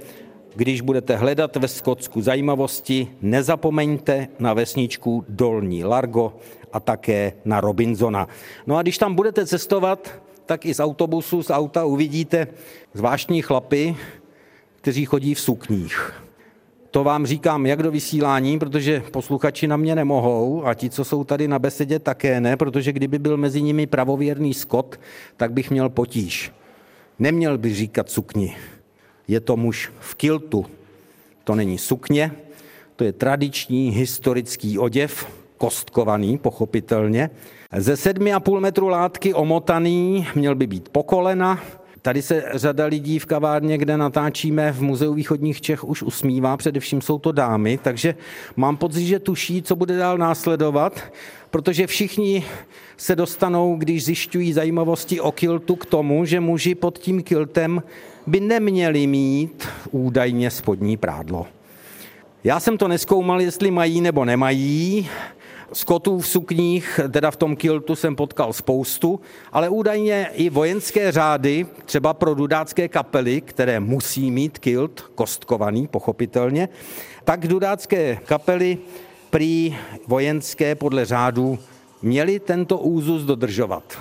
když 0.56 0.82
budete 0.82 1.15
hledat 1.15 1.56
ve 1.56 1.68
Skotsku 1.68 2.22
zajímavosti, 2.22 3.08
nezapomeňte 3.22 4.28
na 4.39 4.54
vesničku 4.54 5.26
Dolní 5.30 5.84
Largo 5.84 6.34
a 6.74 6.80
také 6.80 7.34
na 7.46 7.62
Robinsona. 7.62 8.28
No 8.68 8.78
a 8.78 8.82
když 8.82 8.98
tam 8.98 9.15
budete 9.15 9.46
cestovat, 9.46 10.22
tak 10.46 10.65
i 10.65 10.74
z 10.74 10.80
autobusu, 10.80 11.44
z 11.44 11.50
auta 11.50 11.86
uvidíte 11.86 12.48
zvláštní 12.94 13.41
chlapy, 13.41 13.96
kteří 14.76 15.06
chodí 15.06 15.34
v 15.34 15.39
sukních. 15.39 16.13
To 16.91 17.04
vám 17.04 17.26
říkám 17.26 17.65
jak 17.65 17.84
do 17.84 17.91
vysílání, 17.91 18.60
protože 18.60 19.04
posluchači 19.12 19.68
na 19.68 19.78
mě 19.78 19.96
nemohou 19.96 20.65
a 20.65 20.74
ti, 20.74 20.89
co 20.89 21.06
jsou 21.06 21.24
tady 21.24 21.48
na 21.48 21.60
besedě, 21.60 22.00
také 22.00 22.41
ne, 22.41 22.58
protože 22.58 22.94
kdyby 22.94 23.20
byl 23.20 23.38
mezi 23.38 23.62
nimi 23.62 23.88
pravověrný 23.88 24.54
Skot, 24.54 25.00
tak 25.38 25.54
bych 25.54 25.72
měl 25.72 25.89
potíž. 25.89 26.52
Neměl 27.20 27.58
bych 27.58 27.76
říkat 27.76 28.10
sukni. 28.10 28.56
Je 29.28 29.40
to 29.40 29.58
muž 29.58 29.92
v 30.00 30.16
kiltu. 30.16 30.66
To 31.44 31.56
není 31.56 31.78
sukně, 31.78 32.32
to 32.96 33.04
je 33.04 33.14
tradiční 33.14 33.90
historický 33.90 34.80
oděv, 34.80 35.28
kostkovaný, 35.58 36.38
pochopitelně. 36.38 37.30
Ze 37.78 37.98
sedmi 37.98 38.34
a 38.34 38.40
půl 38.40 38.60
metru 38.60 38.88
látky 38.88 39.34
omotaný, 39.34 40.28
měl 40.36 40.56
by 40.56 40.68
být 40.68 40.90
po 40.90 41.04
kolena, 41.04 41.60
Tady 42.06 42.22
se 42.22 42.44
řada 42.54 42.86
lidí 42.86 43.20
v 43.20 43.26
kavárně, 43.26 43.78
kde 43.78 43.98
natáčíme 43.98 44.72
v 44.72 44.82
Muzeu 44.82 45.14
východních 45.14 45.62
Čech, 45.62 45.84
už 45.84 46.04
usmívá, 46.04 46.58
především 46.58 47.02
jsou 47.02 47.20
to 47.20 47.32
dámy, 47.32 47.80
takže 47.84 48.16
mám 48.56 48.78
pocit, 48.78 49.06
že 49.06 49.20
tuší, 49.20 49.62
co 49.62 49.76
bude 49.76 49.98
dál 49.98 50.18
následovat, 50.18 51.04
protože 51.50 51.88
všichni 51.88 52.46
se 52.98 53.16
dostanou, 53.16 53.76
když 53.76 54.06
zjišťují 54.06 54.54
zajímavosti 54.54 55.22
o 55.22 55.32
kiltu 55.32 55.76
k 55.76 55.86
tomu, 55.86 56.26
že 56.26 56.40
muži 56.40 56.76
pod 56.76 56.98
tím 56.98 57.24
kiltem 57.24 57.84
by 58.28 58.40
neměli 58.40 59.08
mít 59.08 59.68
údajně 59.92 60.52
spodní 60.52 60.98
prádlo. 60.98 61.48
Já 62.44 62.60
jsem 62.60 62.78
to 62.78 62.88
neskoumal, 62.88 63.42
jestli 63.42 63.72
mají 63.72 64.02
nebo 64.02 64.26
nemají, 64.26 65.10
Skotů 65.74 66.20
v 66.20 66.28
sukních, 66.28 67.00
teda 67.12 67.32
v 67.32 67.36
tom 67.36 67.56
kiltu 67.56 67.96
jsem 67.96 68.16
potkal 68.16 68.54
spoustu, 68.54 69.20
ale 69.52 69.70
údajně 69.70 70.30
i 70.34 70.50
vojenské 70.50 71.12
řády, 71.12 71.66
třeba 71.86 72.14
pro 72.14 72.36
dudácké 72.36 72.88
kapely, 72.88 73.42
které 73.42 73.80
musí 73.80 74.32
mít 74.32 74.60
kilt, 74.60 75.02
kostkovaný 75.16 75.88
pochopitelně, 75.88 76.70
tak 77.24 77.48
dudácké 77.48 78.18
kapely 78.26 78.78
prý 79.30 79.76
vojenské 80.08 80.76
podle 80.76 81.06
řádu 81.06 81.60
měli 82.02 82.40
tento 82.40 82.78
úzus 82.78 83.24
dodržovat. 83.24 83.98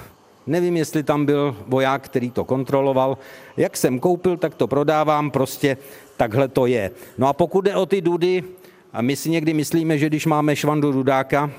Nevím, 0.46 0.76
jestli 0.76 1.02
tam 1.02 1.26
byl 1.26 1.56
voják, 1.66 2.02
který 2.02 2.30
to 2.30 2.44
kontroloval. 2.44 3.18
Jak 3.56 3.76
jsem 3.76 3.98
koupil, 3.98 4.36
tak 4.36 4.54
to 4.54 4.66
prodávám, 4.66 5.30
prostě 5.30 5.76
takhle 6.16 6.48
to 6.48 6.66
je. 6.66 6.90
No 7.18 7.28
a 7.28 7.32
pokud 7.32 7.64
jde 7.64 7.76
o 7.76 7.86
ty 7.86 8.00
dudy, 8.00 8.44
a 8.92 9.02
my 9.02 9.16
si 9.16 9.30
někdy 9.30 9.54
myslíme, 9.54 9.98
že 9.98 10.06
když 10.06 10.26
máme 10.26 10.56
švandu 10.56 10.92
dudáka, 10.92 11.50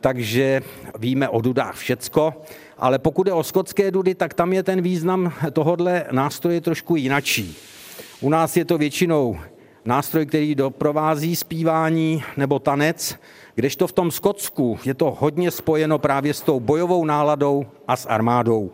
takže 0.00 0.62
víme 0.98 1.28
o 1.28 1.40
dudách 1.40 1.76
všecko, 1.76 2.34
ale 2.78 2.98
pokud 2.98 3.26
je 3.26 3.32
o 3.32 3.42
skotské 3.42 3.90
dudy, 3.90 4.14
tak 4.14 4.34
tam 4.34 4.52
je 4.52 4.62
ten 4.62 4.82
význam 4.82 5.32
tohodle 5.52 6.04
nástroje 6.10 6.60
trošku 6.60 6.96
jinačí. 6.96 7.56
U 8.20 8.30
nás 8.30 8.56
je 8.56 8.64
to 8.64 8.78
většinou 8.78 9.38
nástroj, 9.84 10.26
který 10.26 10.54
doprovází 10.54 11.36
zpívání 11.36 12.22
nebo 12.36 12.58
tanec, 12.58 13.16
kdežto 13.60 13.86
v 13.86 13.92
tom 13.92 14.10
Skotsku 14.10 14.78
je 14.84 14.94
to 14.94 15.16
hodně 15.20 15.50
spojeno 15.50 15.98
právě 15.98 16.34
s 16.34 16.40
tou 16.40 16.60
bojovou 16.60 17.04
náladou 17.04 17.66
a 17.88 17.96
s 17.96 18.06
armádou. 18.06 18.70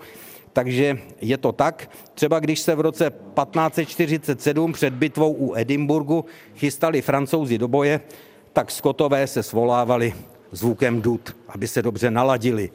Takže 0.53 0.99
je 1.21 1.39
to 1.39 1.53
tak. 1.53 1.91
Třeba 2.15 2.39
když 2.41 2.61
se 2.61 2.75
v 2.75 2.81
roce 2.81 3.11
1547 3.11 4.73
před 4.73 4.95
bitvou 4.95 5.33
u 5.33 5.55
Edinburgu 5.57 6.25
chystali 6.55 7.03
francouzi 7.03 7.59
do 7.59 7.69
boje, 7.69 8.01
tak 8.53 8.71
skotové 8.71 9.27
se 9.27 9.43
svolávali 9.43 10.15
zvukem 10.53 11.03
dud, 11.03 11.37
aby 11.49 11.69
se 11.69 11.83
dobře 11.83 12.11
naladili. 12.11 12.71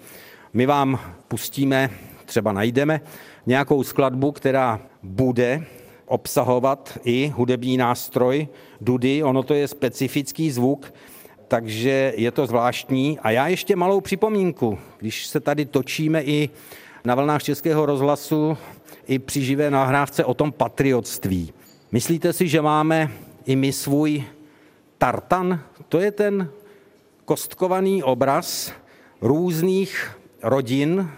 My 0.53 0.65
vám 0.65 0.99
pustíme, 1.27 1.89
třeba 2.25 2.51
najdeme, 2.51 3.01
nějakou 3.45 3.83
skladbu, 3.83 4.31
která 4.31 4.79
bude 5.03 5.63
obsahovat 6.05 6.99
i 7.03 7.31
hudební 7.35 7.77
nástroj 7.77 8.47
dudy. 8.81 9.23
Ono 9.23 9.43
to 9.43 9.53
je 9.53 9.67
specifický 9.67 10.51
zvuk, 10.51 10.93
takže 11.51 12.13
je 12.15 12.31
to 12.31 12.47
zvláštní. 12.47 13.19
A 13.19 13.31
já 13.31 13.47
ještě 13.47 13.75
malou 13.75 14.01
připomínku, 14.01 14.79
když 14.99 15.25
se 15.25 15.39
tady 15.39 15.65
točíme 15.65 16.23
i 16.23 16.49
na 17.05 17.15
vlnách 17.15 17.43
Českého 17.43 17.85
rozhlasu 17.85 18.57
i 19.07 19.19
při 19.19 19.43
živé 19.43 19.71
nahrávce 19.71 20.25
o 20.25 20.33
tom 20.33 20.51
patriotství. 20.51 21.53
Myslíte 21.91 22.33
si, 22.33 22.47
že 22.47 22.61
máme 22.61 23.11
i 23.45 23.55
my 23.55 23.73
svůj 23.73 24.23
tartan? 24.97 25.59
To 25.89 25.99
je 25.99 26.11
ten 26.11 26.49
kostkovaný 27.25 28.03
obraz 28.03 28.71
různých 29.21 30.19
rodin, 30.43 31.09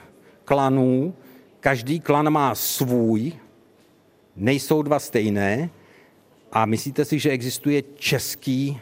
klanů. 0.46 1.14
Každý 1.60 2.00
klan 2.00 2.30
má 2.30 2.56
svůj, 2.56 3.34
nejsou 4.36 4.82
dva 4.82 5.00
stejné. 5.00 5.70
A 6.52 6.66
myslíte 6.66 7.06
si, 7.06 7.20
že 7.20 7.30
existuje 7.30 7.84
český 7.96 8.80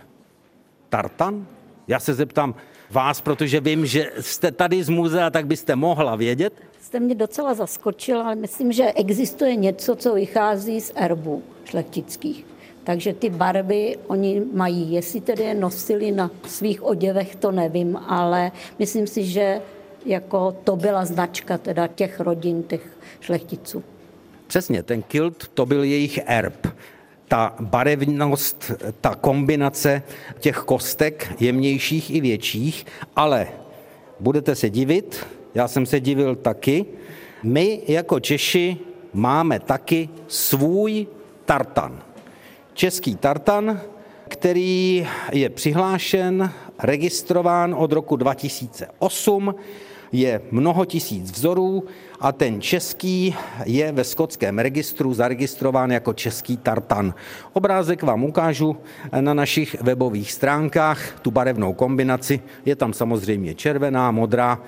tartan? 0.91 1.47
Já 1.88 1.99
se 1.99 2.13
zeptám 2.13 2.56
vás, 2.89 3.21
protože 3.21 3.60
vím, 3.60 3.86
že 3.86 4.12
jste 4.19 4.51
tady 4.51 4.84
z 4.84 4.89
muzea, 4.89 5.30
tak 5.30 5.47
byste 5.47 5.75
mohla 5.75 6.15
vědět 6.15 6.54
jste 6.91 6.99
mě 6.99 7.15
docela 7.15 7.54
zaskočila, 7.54 8.23
ale 8.23 8.36
myslím, 8.36 8.71
že 8.71 8.91
existuje 8.95 9.56
něco, 9.56 9.95
co 9.95 10.13
vychází 10.13 10.82
z 10.82 10.91
erbů 10.95 11.43
šlechtických. 11.65 12.45
Takže 12.84 13.13
ty 13.13 13.30
barvy 13.30 13.97
oni 14.08 14.41
mají, 14.54 14.93
jestli 14.93 15.21
tedy 15.21 15.43
je 15.43 15.54
nosili 15.54 16.12
na 16.12 16.32
svých 16.47 16.84
oděvech, 16.84 17.36
to 17.36 17.51
nevím, 17.51 17.97
ale 17.97 18.51
myslím 18.80 19.08
si, 19.08 19.25
že 19.25 19.62
jako 20.06 20.58
to 20.63 20.75
byla 20.75 21.06
značka 21.06 21.58
teda 21.58 21.88
těch 21.88 22.19
rodin, 22.19 22.63
těch 22.63 22.97
šlechticů. 23.19 23.84
Přesně, 24.47 24.84
ten 24.84 25.01
kilt 25.01 25.47
to 25.47 25.65
byl 25.65 25.84
jejich 25.84 26.19
erb. 26.25 26.67
Ta 27.32 27.56
barevnost, 27.60 28.72
ta 29.02 29.15
kombinace 29.15 30.04
těch 30.39 30.58
kostek, 30.58 31.34
jemnějších 31.39 32.15
i 32.15 32.22
větších, 32.22 32.86
ale 33.15 33.48
budete 34.20 34.56
se 34.56 34.70
divit, 34.70 35.28
já 35.56 35.67
jsem 35.67 35.86
se 35.86 36.00
divil 36.00 36.36
taky. 36.36 36.86
My 37.44 37.82
jako 37.88 38.20
Češi 38.20 38.78
máme 39.13 39.60
taky 39.60 40.10
svůj 40.28 41.08
tartan. 41.46 42.04
Český 42.74 43.15
tartan, 43.15 43.82
který 44.28 45.08
je 45.32 45.50
přihlášen, 45.50 46.52
registrován 46.84 47.76
od 47.78 47.91
roku 47.91 48.15
2008. 48.15 49.56
je 50.12 50.41
mnoho 50.52 50.86
tisíc 50.86 51.32
vzorů 51.32 51.84
a 52.19 52.32
ten 52.32 52.62
český 52.62 53.36
je 53.65 53.91
ve 53.91 54.04
skotském 54.04 54.60
registru 54.60 55.13
zaregistrován 55.13 55.91
jako 55.91 56.13
český 56.13 56.58
tartan. 56.58 57.13
Obrázek 57.54 58.04
vám 58.04 58.24
ukážu 58.24 58.78
na 59.21 59.34
našich 59.34 59.82
webových 59.82 60.32
stránkách, 60.32 61.19
tu 61.21 61.32
barevnou 61.32 61.74
kombinaci. 61.74 62.41
Je 62.65 62.76
tam 62.76 62.93
samozřejmě 62.93 63.56
červená, 63.56 64.12
modrá. 64.12 64.62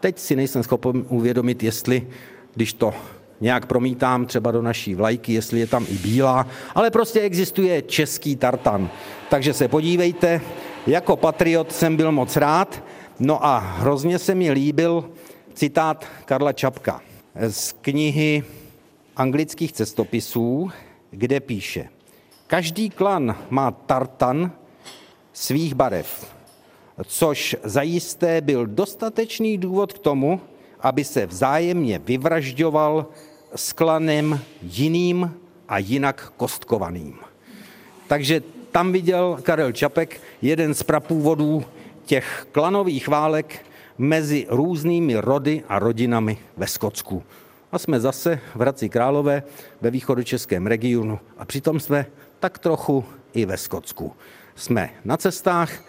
Teď 0.00 0.18
si 0.18 0.36
nejsem 0.36 0.62
schopen 0.62 1.04
uvědomit, 1.08 1.62
jestli, 1.62 2.06
když 2.54 2.72
to 2.72 2.94
nějak 3.40 3.66
promítám 3.66 4.26
třeba 4.26 4.50
do 4.50 4.62
naší 4.62 4.94
vlajky, 4.94 5.32
jestli 5.32 5.60
je 5.60 5.66
tam 5.66 5.86
i 5.90 5.94
bílá, 5.94 6.46
ale 6.74 6.90
prostě 6.90 7.20
existuje 7.20 7.82
český 7.82 8.36
tartan. 8.36 8.90
Takže 9.30 9.54
se 9.54 9.68
podívejte, 9.68 10.40
jako 10.86 11.16
patriot 11.16 11.72
jsem 11.72 11.96
byl 11.96 12.12
moc 12.12 12.36
rád, 12.36 12.82
no 13.20 13.44
a 13.44 13.58
hrozně 13.58 14.18
se 14.18 14.34
mi 14.34 14.50
líbil 14.50 15.10
citát 15.54 16.06
Karla 16.24 16.52
Čapka 16.52 17.00
z 17.48 17.72
knihy 17.72 18.44
anglických 19.16 19.72
cestopisů, 19.72 20.70
kde 21.10 21.40
píše, 21.40 21.88
každý 22.46 22.90
klan 22.90 23.36
má 23.50 23.70
tartan 23.70 24.52
svých 25.32 25.74
barev, 25.74 26.34
což 27.04 27.56
zajisté 27.64 28.40
byl 28.40 28.66
dostatečný 28.66 29.58
důvod 29.58 29.92
k 29.92 29.98
tomu, 29.98 30.40
aby 30.80 31.04
se 31.04 31.26
vzájemně 31.26 31.98
vyvražďoval 31.98 33.06
s 33.54 33.72
klanem 33.72 34.40
jiným 34.62 35.34
a 35.68 35.78
jinak 35.78 36.32
kostkovaným. 36.36 37.18
Takže 38.08 38.42
tam 38.72 38.92
viděl 38.92 39.38
Karel 39.42 39.72
Čapek 39.72 40.20
jeden 40.42 40.74
z 40.74 40.82
prapůvodů 40.82 41.64
těch 42.08 42.46
klanových 42.52 43.08
válek 43.08 43.66
mezi 43.98 44.46
různými 44.48 45.16
rody 45.16 45.62
a 45.68 45.78
rodinami 45.78 46.38
ve 46.56 46.66
Skotsku. 46.66 47.22
A 47.72 47.78
jsme 47.78 48.00
zase 48.00 48.40
v 48.54 48.60
Hradci 48.60 48.88
Králové 48.88 49.42
ve 49.80 49.90
východočeském 49.90 50.66
regionu 50.66 51.20
a 51.38 51.44
přitom 51.44 51.80
jsme 51.80 52.06
tak 52.40 52.58
trochu 52.58 53.04
i 53.32 53.44
ve 53.44 53.56
Skotsku. 53.56 54.12
Jsme 54.54 54.90
na 55.04 55.16
cestách, 55.16 55.84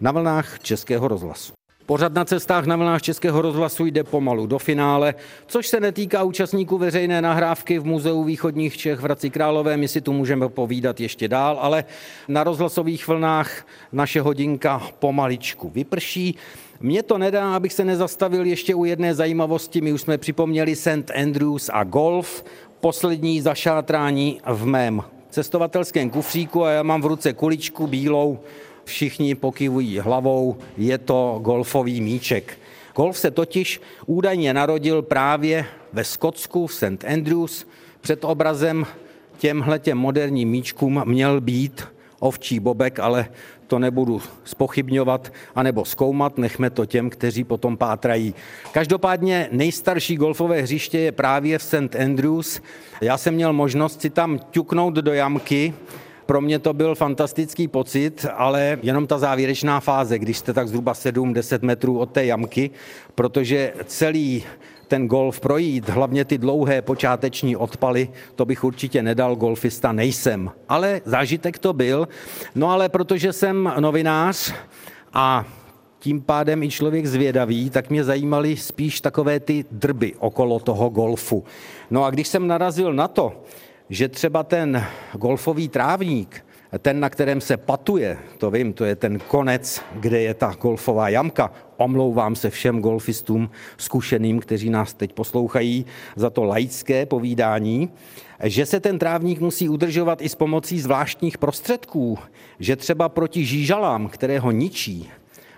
na 0.00 0.12
vlnách 0.12 0.58
Českého 0.58 1.08
rozhlasu. 1.08 1.59
Pořad 1.90 2.12
na 2.12 2.24
cestách 2.24 2.66
na 2.66 2.76
vlnách 2.76 3.02
Českého 3.02 3.42
rozhlasu 3.42 3.86
jde 3.86 4.04
pomalu 4.04 4.46
do 4.46 4.58
finále, 4.58 5.14
což 5.46 5.68
se 5.68 5.80
netýká 5.80 6.22
účastníků 6.22 6.78
veřejné 6.78 7.22
nahrávky 7.22 7.78
v 7.78 7.84
Muzeu 7.84 8.24
východních 8.24 8.76
Čech 8.76 8.98
v 8.98 9.02
Hradci 9.02 9.30
Králové. 9.30 9.76
My 9.76 9.88
si 9.88 10.00
tu 10.00 10.12
můžeme 10.12 10.48
povídat 10.48 11.00
ještě 11.00 11.28
dál, 11.28 11.58
ale 11.60 11.84
na 12.28 12.44
rozhlasových 12.44 13.08
vlnách 13.08 13.66
naše 13.92 14.20
hodinka 14.20 14.82
pomaličku 14.98 15.70
vyprší. 15.70 16.36
Mně 16.80 17.02
to 17.02 17.18
nedá, 17.18 17.54
abych 17.54 17.72
se 17.72 17.84
nezastavil 17.84 18.46
ještě 18.46 18.74
u 18.74 18.84
jedné 18.84 19.14
zajímavosti. 19.14 19.80
My 19.80 19.92
už 19.92 20.00
jsme 20.00 20.18
připomněli 20.18 20.76
St. 20.76 21.10
Andrews 21.22 21.70
a 21.72 21.84
golf, 21.84 22.44
poslední 22.80 23.40
zašátrání 23.40 24.40
v 24.46 24.66
mém 24.66 25.02
cestovatelském 25.30 26.10
kufříku 26.10 26.64
a 26.64 26.70
já 26.70 26.82
mám 26.82 27.02
v 27.02 27.06
ruce 27.06 27.32
kuličku 27.32 27.86
bílou 27.86 28.38
všichni 28.84 29.34
pokyvují 29.34 29.98
hlavou, 29.98 30.56
je 30.76 30.98
to 30.98 31.38
golfový 31.42 32.00
míček. 32.00 32.58
Golf 32.96 33.18
se 33.18 33.30
totiž 33.30 33.80
údajně 34.06 34.54
narodil 34.54 35.02
právě 35.02 35.66
ve 35.92 36.04
Skotsku, 36.04 36.66
v 36.66 36.74
St. 36.74 37.04
Andrews. 37.12 37.66
Před 38.00 38.24
obrazem 38.24 38.86
těmhle 39.38 39.78
těm 39.78 39.98
moderním 39.98 40.48
míčkům 40.48 41.02
měl 41.04 41.40
být 41.40 41.84
ovčí 42.18 42.60
bobek, 42.60 42.98
ale 42.98 43.28
to 43.66 43.78
nebudu 43.78 44.22
spochybňovat 44.44 45.32
anebo 45.54 45.84
zkoumat, 45.84 46.38
nechme 46.38 46.70
to 46.70 46.86
těm, 46.86 47.10
kteří 47.10 47.44
potom 47.44 47.76
pátrají. 47.76 48.34
Každopádně 48.72 49.48
nejstarší 49.52 50.16
golfové 50.16 50.62
hřiště 50.62 50.98
je 50.98 51.12
právě 51.12 51.58
v 51.58 51.62
St. 51.62 51.96
Andrews. 52.04 52.60
Já 53.00 53.18
jsem 53.18 53.34
měl 53.34 53.52
možnost 53.52 54.00
si 54.00 54.10
tam 54.10 54.38
ťuknout 54.50 54.94
do 54.94 55.12
jamky, 55.12 55.74
pro 56.30 56.40
mě 56.40 56.58
to 56.58 56.72
byl 56.72 56.94
fantastický 56.94 57.68
pocit, 57.68 58.26
ale 58.34 58.78
jenom 58.82 59.06
ta 59.06 59.18
závěrečná 59.18 59.80
fáze, 59.80 60.18
když 60.18 60.38
jste 60.38 60.52
tak 60.52 60.68
zhruba 60.68 60.92
7-10 60.92 61.58
metrů 61.62 61.98
od 61.98 62.10
té 62.10 62.24
jamky, 62.24 62.70
protože 63.14 63.72
celý 63.86 64.44
ten 64.88 65.08
golf 65.08 65.40
projít, 65.40 65.88
hlavně 65.88 66.24
ty 66.24 66.38
dlouhé 66.38 66.82
počáteční 66.82 67.56
odpaly, 67.56 68.08
to 68.34 68.44
bych 68.44 68.64
určitě 68.64 69.02
nedal, 69.02 69.36
golfista 69.36 69.92
nejsem. 69.92 70.50
Ale 70.68 71.00
zážitek 71.04 71.58
to 71.58 71.72
byl. 71.72 72.08
No 72.54 72.70
ale 72.70 72.88
protože 72.88 73.32
jsem 73.32 73.72
novinář 73.80 74.54
a 75.12 75.44
tím 75.98 76.20
pádem 76.20 76.62
i 76.62 76.70
člověk 76.70 77.06
zvědavý, 77.06 77.70
tak 77.70 77.90
mě 77.90 78.04
zajímaly 78.04 78.56
spíš 78.56 79.00
takové 79.00 79.40
ty 79.40 79.64
drby 79.70 80.14
okolo 80.18 80.58
toho 80.58 80.88
golfu. 80.88 81.44
No 81.90 82.04
a 82.04 82.10
když 82.10 82.28
jsem 82.28 82.46
narazil 82.46 82.92
na 82.92 83.08
to, 83.08 83.42
že 83.90 84.08
třeba 84.08 84.42
ten 84.42 84.84
golfový 85.12 85.68
trávník, 85.68 86.44
ten, 86.78 87.00
na 87.00 87.10
kterém 87.10 87.40
se 87.40 87.56
patuje, 87.56 88.18
to 88.38 88.50
vím, 88.50 88.72
to 88.72 88.84
je 88.84 88.96
ten 88.96 89.18
konec, 89.18 89.82
kde 89.94 90.20
je 90.20 90.34
ta 90.34 90.54
golfová 90.60 91.08
jamka. 91.08 91.52
Omlouvám 91.76 92.36
se 92.36 92.50
všem 92.50 92.80
golfistům 92.80 93.50
zkušeným, 93.76 94.40
kteří 94.40 94.70
nás 94.70 94.94
teď 94.94 95.12
poslouchají 95.12 95.86
za 96.16 96.30
to 96.30 96.44
laické 96.44 97.06
povídání, 97.06 97.90
že 98.42 98.66
se 98.66 98.80
ten 98.80 98.98
trávník 98.98 99.40
musí 99.40 99.68
udržovat 99.68 100.22
i 100.22 100.28
s 100.28 100.34
pomocí 100.34 100.80
zvláštních 100.80 101.38
prostředků, 101.38 102.18
že 102.58 102.76
třeba 102.76 103.08
proti 103.08 103.44
žížalám, 103.44 104.08
které 104.08 104.38
ho 104.38 104.50
ničí, 104.50 105.10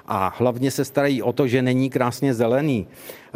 a 0.07 0.35
hlavně 0.39 0.71
se 0.71 0.85
starají 0.85 1.23
o 1.23 1.33
to, 1.33 1.47
že 1.47 1.63
není 1.63 1.91
krásně 1.91 2.35
zelený. 2.35 2.87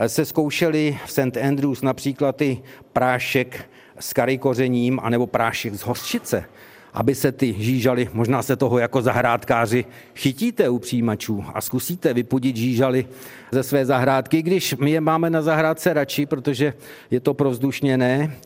Se 0.07 0.25
zkoušeli 0.25 0.99
v 1.07 1.13
St. 1.13 1.37
Andrews 1.43 1.83
například 1.83 2.43
i 2.43 2.63
prášek 2.93 3.71
s 4.01 4.13
karikořením 4.13 5.01
anebo 5.03 5.27
prášek 5.27 5.75
z 5.75 5.81
hořčice, 5.81 6.45
aby 6.93 7.15
se 7.15 7.33
ty 7.33 7.55
žížaly, 7.59 8.09
možná 8.13 8.43
se 8.43 8.57
toho 8.57 8.79
jako 8.79 9.03
zahrádkáři 9.03 9.85
chytíte 10.15 10.69
u 10.69 10.79
přijímačů 10.79 11.45
a 11.55 11.61
zkusíte 11.61 12.15
vypudit 12.15 12.57
žížaly 12.57 13.07
ze 13.53 13.63
své 13.63 13.87
zahrádky, 13.87 14.43
když 14.43 14.75
my 14.75 14.91
je 14.91 15.01
máme 15.01 15.31
na 15.31 15.43
zahrádce 15.43 15.93
radši, 15.93 16.27
protože 16.27 16.73
je 17.11 17.21
to 17.21 17.35
provzdušněné 17.35 18.37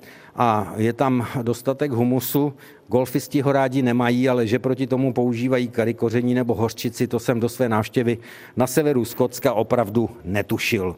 a 0.40 0.72
je 0.76 0.92
tam 0.92 1.26
dostatek 1.42 1.90
humusu. 1.90 2.52
Golfisti 2.88 3.40
ho 3.40 3.52
rádi 3.52 3.82
nemají, 3.82 4.28
ale 4.28 4.46
že 4.46 4.58
proti 4.58 4.86
tomu 4.86 5.12
používají 5.12 5.68
karikoření 5.68 6.34
nebo 6.34 6.54
hořčici, 6.54 7.06
to 7.06 7.18
jsem 7.18 7.40
do 7.40 7.48
své 7.48 7.68
návštěvy 7.68 8.18
na 8.56 8.66
severu 8.66 9.04
Skotska 9.04 9.52
opravdu 9.52 10.10
netušil. 10.24 10.96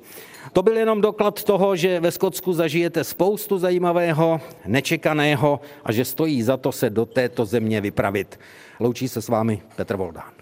To 0.52 0.62
byl 0.62 0.76
jenom 0.76 1.00
doklad 1.00 1.42
toho, 1.42 1.76
že 1.76 2.00
ve 2.00 2.10
Skotsku 2.10 2.52
zažijete 2.52 3.04
spoustu 3.04 3.58
zajímavého, 3.58 4.40
nečekaného 4.66 5.60
a 5.84 5.92
že 5.92 6.04
stojí 6.04 6.42
za 6.42 6.56
to 6.56 6.72
se 6.72 6.90
do 6.90 7.06
této 7.06 7.44
země 7.44 7.80
vypravit. 7.80 8.40
Loučí 8.80 9.08
se 9.08 9.22
s 9.22 9.28
vámi 9.28 9.62
Petr 9.76 9.96
Voldán. 9.96 10.41